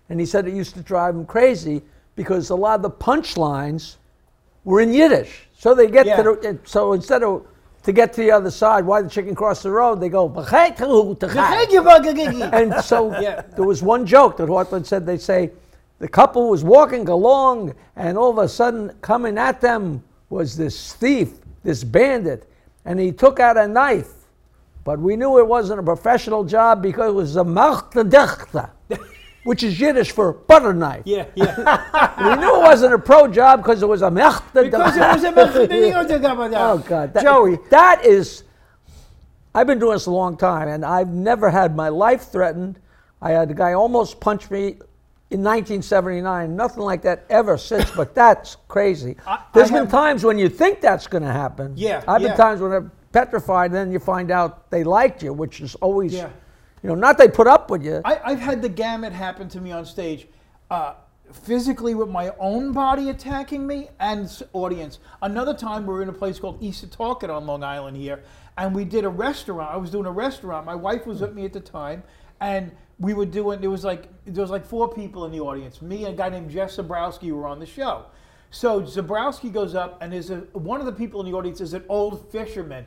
and 0.10 0.20
he 0.20 0.26
said 0.26 0.48
it 0.48 0.54
used 0.54 0.74
to 0.76 0.82
drive 0.82 1.14
him 1.16 1.26
crazy 1.26 1.82
because 2.16 2.50
a 2.50 2.56
lot 2.56 2.76
of 2.76 2.82
the 2.82 2.90
punchlines 2.90 3.98
were 4.64 4.80
in 4.82 4.94
Yiddish. 4.94 5.48
So 5.58 5.76
they 5.76 5.88
get 5.88 6.06
Yeah. 6.06 6.18
to 6.18 6.24
the 6.24 6.60
so 6.64 6.94
instead 6.94 7.22
of 7.22 7.46
to 7.84 7.92
get 7.92 8.14
to 8.14 8.22
the 8.22 8.32
other 8.32 8.50
side, 8.52 8.86
why 8.86 9.02
the 9.02 9.10
chicken 9.10 9.36
cross 9.36 9.62
the 9.64 9.70
road? 9.72 10.00
They 10.00 10.10
go. 10.10 10.28
And 12.54 12.74
so 12.84 13.12
Yeah. 13.22 13.42
there 13.56 13.66
was 13.66 13.84
one 13.84 14.06
joke 14.06 14.38
that 14.38 14.48
Hawthorne 14.48 14.86
said. 14.86 15.06
They 15.06 15.18
say 15.18 15.52
the 16.00 16.08
couple 16.08 16.50
was 16.50 16.64
walking 16.64 17.08
along, 17.10 17.74
and 17.96 18.18
all 18.18 18.30
of 18.32 18.38
a 18.38 18.48
sudden, 18.48 18.92
coming 19.02 19.38
at 19.38 19.62
them 19.62 20.04
was 20.30 20.56
this 20.58 20.94
thief, 20.94 21.30
this 21.64 21.84
bandit, 21.84 22.50
and 22.86 23.00
he 23.00 23.12
took 23.12 23.40
out 23.40 23.58
a 23.58 23.68
knife. 23.68 24.12
But 24.84 25.00
we 25.00 25.16
knew 25.16 25.38
it 25.40 25.48
wasn't 25.48 25.80
a 25.80 25.84
professional 25.84 26.44
job 26.44 26.82
because 26.82 27.10
it 27.10 27.14
was 27.14 27.36
a 27.38 27.44
machtadechta, 27.44 28.70
which 29.44 29.64
is 29.64 29.80
Yiddish 29.80 30.12
for 30.12 30.34
butter 30.34 30.74
knife. 30.74 31.04
Yeah, 31.06 31.26
yeah. 31.36 31.56
We 32.18 32.36
knew 32.42 32.56
it 32.56 32.62
wasn't 32.62 32.94
a 32.94 33.00
pro 33.00 33.28
job 33.28 33.62
because 33.62 33.82
it 33.82 33.88
was 33.88 34.02
a 34.02 34.10
machtadechta. 34.10 34.64
because 34.64 34.96
it 35.24 35.94
was 35.96 36.12
a 36.12 36.58
Oh 36.58 36.78
God, 36.80 37.14
that, 37.14 37.24
Joey. 37.24 37.58
that 37.70 38.06
is. 38.06 38.44
I've 39.56 39.68
been 39.68 39.80
doing 39.80 39.94
this 39.94 40.06
a 40.08 40.12
long 40.12 40.38
time, 40.38 40.68
and 40.68 40.84
I've 40.86 41.10
never 41.10 41.50
had 41.50 41.76
my 41.76 41.90
life 41.90 42.32
threatened. 42.32 42.80
I 43.22 43.32
had 43.32 43.52
a 43.52 43.54
guy 43.54 43.74
almost 43.74 44.20
punch 44.20 44.50
me 44.50 44.78
in 45.30 45.44
1979. 45.44 46.56
Nothing 46.56 46.84
like 46.84 47.02
that 47.04 47.26
ever 47.30 47.58
since. 47.58 47.92
But 47.92 48.16
that's 48.16 48.58
crazy. 48.68 49.16
I- 49.28 49.40
There's 49.54 49.70
I 49.70 49.74
been 49.74 49.84
have- 49.84 49.92
times 49.92 50.24
when 50.24 50.40
you 50.40 50.50
think 50.50 50.82
that's 50.82 51.08
going 51.08 51.24
to 51.24 51.32
happen. 51.32 51.74
Yeah, 51.76 52.04
I've 52.08 52.22
been 52.22 52.36
times 52.36 52.62
when 52.62 52.72
I'm 52.72 52.92
petrified, 53.12 53.68
and 53.72 53.76
then 53.76 53.92
you 53.92 54.00
find 54.00 54.32
out 54.32 54.72
they 54.72 54.84
liked 54.84 55.22
you, 55.22 55.34
which 55.34 55.62
is 55.62 55.76
always, 55.76 56.14
Yeah. 56.14 56.30
You 56.84 56.90
know, 56.90 56.96
not 56.96 57.18
they 57.18 57.30
put 57.30 57.48
up 57.48 57.72
with 57.72 57.84
you. 57.84 58.02
I, 58.04 58.20
I've 58.24 58.40
had 58.40 58.62
the 58.62 58.70
gamut 58.70 59.14
happen 59.14 59.48
to 59.50 59.62
me 59.62 59.72
on 59.72 59.86
stage, 59.86 60.28
uh, 60.70 60.96
physically 61.32 61.96
with 61.96 62.10
my 62.10 62.34
own 62.38 62.74
body 62.74 63.10
attacking 63.10 63.66
me 63.66 63.88
and 64.02 64.30
audience. 64.52 65.00
Another 65.22 65.54
time 65.54 65.88
we 65.88 65.94
were 65.94 66.04
in 66.04 66.10
a 66.10 66.14
place 66.14 66.40
called 66.40 66.62
East 66.62 66.86
on 67.00 67.48
Long 67.48 67.64
Island 67.64 67.96
here, 67.96 68.22
and 68.58 68.76
we 68.76 68.84
did 68.84 69.06
a 69.06 69.10
restaurant. 69.10 69.74
I 69.74 69.78
was 69.78 69.92
doing 69.92 70.06
a 70.06 70.12
restaurant. 70.12 70.66
My 70.66 70.76
wife 70.76 71.08
was 71.08 71.22
with 71.22 71.34
me 71.34 71.46
at 71.46 71.54
the 71.54 71.62
time, 71.62 72.04
and 72.42 72.72
we 73.00 73.14
were 73.14 73.26
doing. 73.26 73.62
There 73.62 73.70
was 73.70 73.86
like 73.86 74.10
there 74.26 74.42
was 74.42 74.52
like 74.52 74.66
four 74.66 74.94
people 74.94 75.24
in 75.26 75.32
the 75.32 75.40
audience. 75.40 75.82
Me 75.82 76.04
and 76.04 76.14
a 76.14 76.18
guy 76.18 76.30
named 76.30 76.52
Jeff 76.52 76.72
Zabrowski 76.72 77.32
were 77.32 77.48
on 77.48 77.60
the 77.60 77.66
show. 77.66 78.06
So 78.52 78.82
Zabrowski 78.82 79.52
goes 79.52 79.74
up, 79.74 79.98
and 80.02 80.12
there's 80.12 80.30
a 80.30 80.40
one 80.52 80.82
of 80.82 80.86
the 80.86 80.92
people 80.92 81.22
in 81.22 81.32
the 81.32 81.36
audience 81.38 81.62
is 81.62 81.74
an 81.74 81.86
old 81.88 82.30
fisherman. 82.30 82.86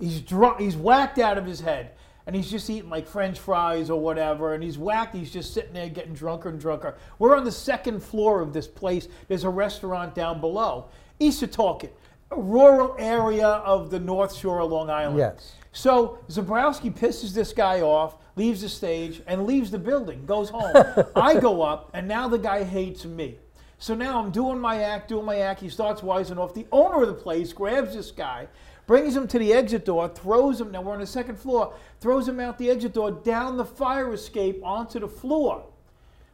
He's 0.00 0.20
drunk. 0.20 0.60
He's 0.60 0.76
whacked 0.76 1.18
out 1.18 1.38
of 1.38 1.44
his 1.44 1.60
head, 1.60 1.92
and 2.26 2.34
he's 2.34 2.50
just 2.50 2.68
eating 2.68 2.90
like 2.90 3.06
French 3.06 3.38
fries 3.38 3.88
or 3.88 4.00
whatever. 4.00 4.54
And 4.54 4.62
he's 4.62 4.78
whacked. 4.78 5.14
He's 5.14 5.30
just 5.30 5.54
sitting 5.54 5.72
there 5.72 5.88
getting 5.88 6.14
drunker 6.14 6.48
and 6.48 6.60
drunker. 6.60 6.96
We're 7.18 7.36
on 7.36 7.44
the 7.44 7.52
second 7.52 8.00
floor 8.00 8.40
of 8.40 8.52
this 8.52 8.66
place. 8.66 9.08
There's 9.28 9.44
a 9.44 9.50
restaurant 9.50 10.14
down 10.14 10.40
below. 10.40 10.88
East 11.20 11.42
Setauket, 11.42 11.90
a 12.30 12.40
rural 12.40 12.96
area 12.98 13.46
of 13.46 13.90
the 13.90 14.00
North 14.00 14.34
Shore 14.34 14.60
of 14.60 14.70
Long 14.70 14.90
Island. 14.90 15.18
Yes. 15.18 15.54
So 15.72 16.18
Zabrowski 16.28 16.92
pisses 16.92 17.32
this 17.32 17.52
guy 17.52 17.82
off, 17.82 18.16
leaves 18.34 18.62
the 18.62 18.68
stage, 18.68 19.22
and 19.26 19.46
leaves 19.46 19.70
the 19.70 19.78
building, 19.78 20.26
goes 20.26 20.50
home. 20.50 20.74
I 21.16 21.38
go 21.38 21.62
up, 21.62 21.90
and 21.94 22.08
now 22.08 22.28
the 22.28 22.38
guy 22.38 22.64
hates 22.64 23.04
me. 23.04 23.38
So 23.78 23.94
now 23.94 24.18
I'm 24.18 24.30
doing 24.30 24.58
my 24.58 24.82
act, 24.82 25.08
doing 25.08 25.26
my 25.26 25.38
act. 25.40 25.60
He 25.60 25.68
starts 25.68 26.00
wising 26.00 26.38
off. 26.38 26.54
The 26.54 26.66
owner 26.72 27.02
of 27.02 27.08
the 27.08 27.14
place 27.14 27.52
grabs 27.52 27.94
this 27.94 28.10
guy, 28.10 28.48
brings 28.86 29.16
him 29.16 29.26
to 29.28 29.38
the 29.38 29.52
exit 29.52 29.84
door, 29.84 30.08
throws 30.08 30.60
him. 30.60 30.70
Now 30.70 30.82
we're 30.82 30.92
on 30.92 31.00
the 31.00 31.06
second 31.06 31.38
floor. 31.38 31.74
Throws 32.00 32.28
him 32.28 32.40
out 32.40 32.58
the 32.58 32.70
exit 32.70 32.94
door, 32.94 33.10
down 33.10 33.56
the 33.56 33.64
fire 33.64 34.12
escape 34.12 34.60
onto 34.62 35.00
the 35.00 35.08
floor. 35.08 35.64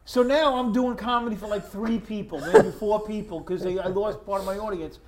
So 0.05 0.21
now 0.21 0.55
I'm 0.55 0.73
doing 0.73 0.97
comedy 0.97 1.35
for 1.35 1.47
like 1.47 1.65
three 1.65 1.97
people, 1.97 2.39
maybe 2.39 2.71
four 2.71 3.05
people, 3.05 3.39
because 3.39 3.65
I 3.65 3.87
lost 3.87 4.25
part 4.25 4.41
of 4.41 4.45
my 4.45 4.57
audience. 4.57 4.99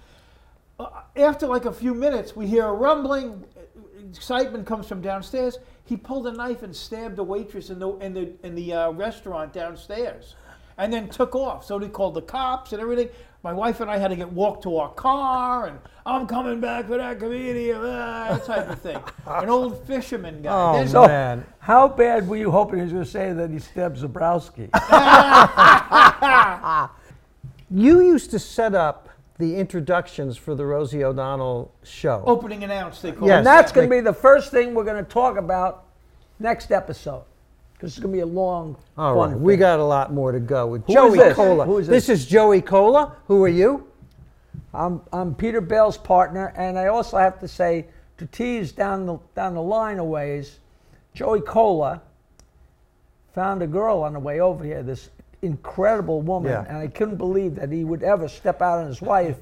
Uh, 0.80 0.88
after 1.18 1.48
like 1.48 1.66
a 1.66 1.72
few 1.72 1.94
minutes, 1.94 2.36
we 2.36 2.48
hear 2.48 2.66
a 2.66 2.74
rumbling. 2.74 3.44
Excitement 4.10 4.66
comes 4.66 4.88
from 4.88 5.02
downstairs. 5.02 5.58
He 5.86 5.98
pulled 5.98 6.28
a 6.28 6.32
knife 6.32 6.64
and 6.64 6.76
stabbed 6.76 7.20
a 7.20 7.24
waitress 7.24 7.70
in 7.70 7.80
the 7.80 7.90
in 7.98 8.14
the 8.14 8.34
in 8.44 8.56
the 8.56 8.74
uh, 8.74 8.92
restaurant 8.92 9.54
downstairs, 9.54 10.36
and 10.78 10.92
then 10.92 11.10
took 11.10 11.36
off. 11.36 11.66
So 11.66 11.78
they 11.78 11.90
called 11.90 12.14
the 12.14 12.22
cops 12.22 12.72
and 12.72 12.82
everything. 12.82 13.10
My 13.46 13.54
wife 13.54 13.80
and 13.80 13.92
I 13.92 14.00
had 14.00 14.08
to 14.08 14.16
get 14.16 14.32
walked 14.32 14.64
to 14.64 14.78
our 14.78 14.90
car, 14.90 15.68
and 15.68 15.78
I'm 16.04 16.26
coming 16.26 16.60
back 16.60 16.88
for 16.88 16.98
that 16.98 17.20
comedian, 17.20 17.78
ah, 17.80 18.30
that 18.32 18.44
type 18.44 18.68
of 18.68 18.82
thing. 18.82 18.98
An 19.28 19.50
old 19.50 19.86
fisherman 19.86 20.42
guy. 20.42 20.50
Oh, 20.52 20.74
There's- 20.78 20.92
So, 20.92 21.06
Man. 21.06 21.46
how 21.60 21.88
bad 21.88 22.28
were 22.28 22.38
you 22.38 22.50
hoping 22.50 22.78
he 22.80 22.84
was 22.86 22.92
going 22.92 23.04
to 23.06 23.10
say 23.10 23.34
that 23.34 23.52
he 23.52 23.60
stabbed 23.60 23.98
Zabrowski? 24.00 24.70
You 27.70 28.02
used 28.02 28.32
to 28.32 28.40
set 28.40 28.74
up 28.74 29.10
the 29.38 29.58
introductions 29.58 30.38
for 30.38 30.56
the 30.56 30.66
Rosie 30.66 31.04
O'Donnell 31.04 31.72
show. 31.84 32.24
opening 32.26 32.64
announced. 32.64 33.02
They 33.04 33.12
call 33.12 33.28
Yes. 33.28 33.36
it. 33.36 33.38
And 33.40 33.46
that's 33.48 33.72
going 33.72 33.88
to 33.90 33.96
be 33.96 34.00
the 34.02 34.14
first 34.14 34.50
thing 34.52 34.74
we're 34.74 34.84
going 34.86 35.04
to 35.04 35.10
talk 35.12 35.38
about 35.38 35.84
next 36.40 36.72
episode. 36.72 37.24
Because 37.76 37.92
it's 37.92 38.00
going 38.00 38.12
to 38.14 38.18
be 38.18 38.22
a 38.22 38.26
long, 38.26 38.78
All 38.98 39.16
right, 39.16 39.38
we 39.38 39.58
got 39.58 39.80
a 39.80 39.84
lot 39.84 40.14
more 40.14 40.32
to 40.32 40.40
go 40.40 40.66
with 40.68 40.86
Who 40.86 40.92
is 40.94 40.96
Joey 40.96 41.18
this? 41.18 41.36
Kola. 41.36 41.66
Who 41.66 41.78
is 41.80 41.88
this 41.88 42.08
this? 42.08 42.22
is 42.22 42.26
Joey 42.28 42.62
Kola. 42.62 43.16
Who 43.28 43.44
are 43.44 43.50
you? 43.50 43.88
I'm, 44.74 45.02
I'm 45.12 45.36
Peter 45.36 45.60
Bell's 45.62 45.98
partner, 45.98 46.54
and 46.56 46.78
I 46.80 46.88
also 46.88 47.18
have 47.18 47.40
to 47.42 47.48
say, 47.48 47.86
to 48.18 48.26
tease 48.28 48.72
down 48.72 49.06
the, 49.06 49.18
down 49.36 49.56
the 49.56 49.62
line 49.62 50.00
a 50.00 50.04
ways, 50.06 50.60
Joey 51.14 51.42
Kola 51.42 52.02
found 53.34 53.62
a 53.62 53.68
girl 53.68 54.02
on 54.04 54.14
the 54.14 54.20
way 54.20 54.40
over 54.40 54.64
here, 54.64 54.82
this 54.82 55.10
incredible 55.42 56.22
woman, 56.22 56.52
Yeah. 56.52 56.66
and 56.70 56.78
I 56.78 56.88
couldn't 56.88 57.18
believe 57.18 57.56
that 57.56 57.72
he 57.72 57.84
would 57.84 58.04
ever 58.04 58.28
step 58.30 58.62
out 58.62 58.80
on 58.80 58.88
his 58.88 59.02
wife. 59.02 59.38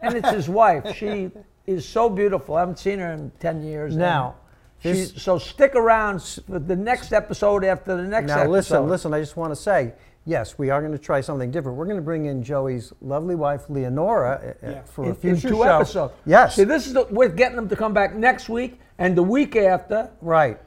And 0.00 0.14
it's 0.14 0.30
his 0.30 0.48
wife. 0.48 0.94
She 0.96 1.32
is 1.66 1.84
so 1.86 2.08
beautiful. 2.08 2.54
I 2.54 2.60
haven't 2.60 2.78
seen 2.78 3.00
her 3.00 3.10
in 3.12 3.32
10 3.40 3.64
years. 3.64 3.94
and 3.94 4.00
Now, 4.00 4.36
she's, 4.82 5.12
this- 5.12 5.22
so 5.22 5.38
stick 5.38 5.74
around 5.74 6.22
for 6.22 6.58
the 6.58 6.76
next 6.76 7.12
episode 7.12 7.64
after 7.64 7.96
the 7.96 8.02
next 8.02 8.30
episode. 8.30 8.36
Now 8.36 8.40
episode. 8.42 8.50
listen, 8.52 8.88
listen. 8.88 9.14
I 9.14 9.20
just 9.20 9.36
want 9.36 9.52
to 9.52 9.56
say, 9.56 9.92
yes, 10.24 10.58
we 10.58 10.70
are 10.70 10.80
going 10.80 10.92
to 10.92 10.98
try 10.98 11.20
something 11.20 11.50
different. 11.50 11.78
We're 11.78 11.84
going 11.86 11.96
to 11.96 12.02
bring 12.02 12.26
in 12.26 12.42
Joey's 12.42 12.92
lovely 13.00 13.34
wife, 13.34 13.68
Leonora, 13.68 14.54
uh, 14.62 14.66
uh, 14.66 14.70
Yeah. 14.70 14.82
for 14.82 15.04
in, 15.06 15.10
a 15.10 15.14
future 15.14 15.48
in 15.48 15.54
two 15.54 15.58
show. 15.60 15.76
episodes. 15.76 16.14
Yes, 16.26 16.56
See, 16.56 16.64
this 16.64 16.86
is 16.86 16.92
the, 16.94 17.04
we're 17.10 17.28
getting 17.28 17.56
them 17.56 17.68
to 17.68 17.76
come 17.76 17.92
back 17.94 18.14
next 18.14 18.48
week 18.48 18.80
and 18.98 19.16
the 19.16 19.22
week 19.22 19.56
after. 19.56 20.10
right. 20.20 20.58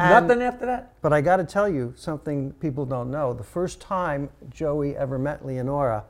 And- 0.00 0.28
Nothing 0.28 0.42
after 0.44 0.64
that. 0.66 0.92
But 1.02 1.12
I 1.12 1.20
got 1.20 1.38
to 1.38 1.44
tell 1.44 1.68
you 1.68 1.92
something 1.96 2.52
people 2.60 2.86
don't 2.86 3.10
know. 3.10 3.32
The 3.34 3.42
first 3.42 3.80
time 3.80 4.28
Joey 4.48 4.96
ever 4.96 5.18
met 5.18 5.44
Leonora, 5.44 6.04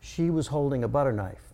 she 0.00 0.30
was 0.30 0.48
holding 0.48 0.82
a 0.82 0.88
butter 0.88 1.12
knife. 1.12 1.52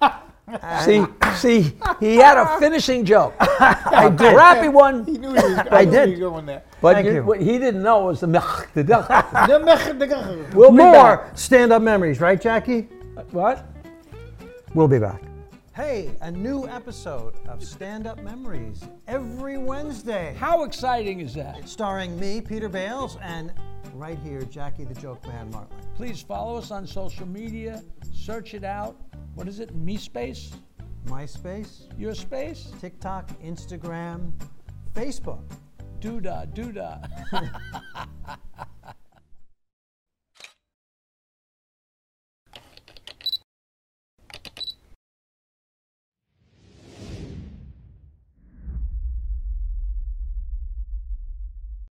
See, 0.84 1.04
see, 1.36 1.72
he 2.00 2.16
had 2.16 2.36
a 2.36 2.58
finishing 2.58 3.04
joke. 3.04 3.34
I 3.40 4.08
did. 4.08 4.34
Crappy 4.34 4.62
He 4.62 4.68
one, 4.68 5.04
knew 5.04 5.14
he 5.14 5.36
was, 5.36 5.66
I 5.70 5.84
knew 5.84 5.90
did. 5.90 6.08
he 6.08 6.14
was 6.14 6.20
going 6.20 6.46
there. 6.46 6.62
but 6.80 7.04
you- 7.04 7.22
what 7.24 7.40
he 7.40 7.58
didn't 7.58 7.82
know 7.82 8.04
was 8.06 8.20
the 8.20 8.26
mech. 8.26 8.68
the 8.74 10.48
We'll 10.54 10.72
More 10.72 11.30
stand-up 11.34 11.82
memories, 11.82 12.20
right, 12.20 12.40
Jackie? 12.40 12.88
Uh, 13.16 13.22
what? 13.32 13.66
We'll 14.74 14.88
be 14.88 14.98
back. 14.98 15.22
Hey, 15.74 16.10
a 16.20 16.30
new 16.30 16.66
episode 16.68 17.34
of 17.48 17.62
Stand 17.64 18.06
Up 18.06 18.20
Memories 18.22 18.82
every 19.06 19.56
Wednesday. 19.56 20.34
How 20.38 20.64
exciting 20.64 21.20
is 21.20 21.32
that? 21.34 21.68
Starring 21.68 22.18
me, 22.18 22.40
Peter 22.40 22.68
Bales, 22.68 23.16
and 23.22 23.52
right 23.94 24.18
here, 24.18 24.42
Jackie 24.42 24.84
the 24.84 24.94
Joke 24.94 25.24
Man 25.26 25.50
Martling. 25.50 25.80
Please 25.94 26.20
follow 26.20 26.56
us 26.56 26.70
on 26.70 26.86
social 26.86 27.26
media. 27.26 27.82
Search 28.20 28.52
it 28.52 28.64
out. 28.64 28.96
What 29.34 29.48
is 29.48 29.60
it? 29.60 29.74
Me 29.74 29.96
space? 29.96 30.52
MySpace, 31.06 31.88
Your 31.98 32.14
space? 32.14 32.70
TikTok, 32.78 33.30
Instagram, 33.42 34.32
Facebook. 34.94 35.40
Doodah, 36.00 36.46
doodah. 36.52 37.00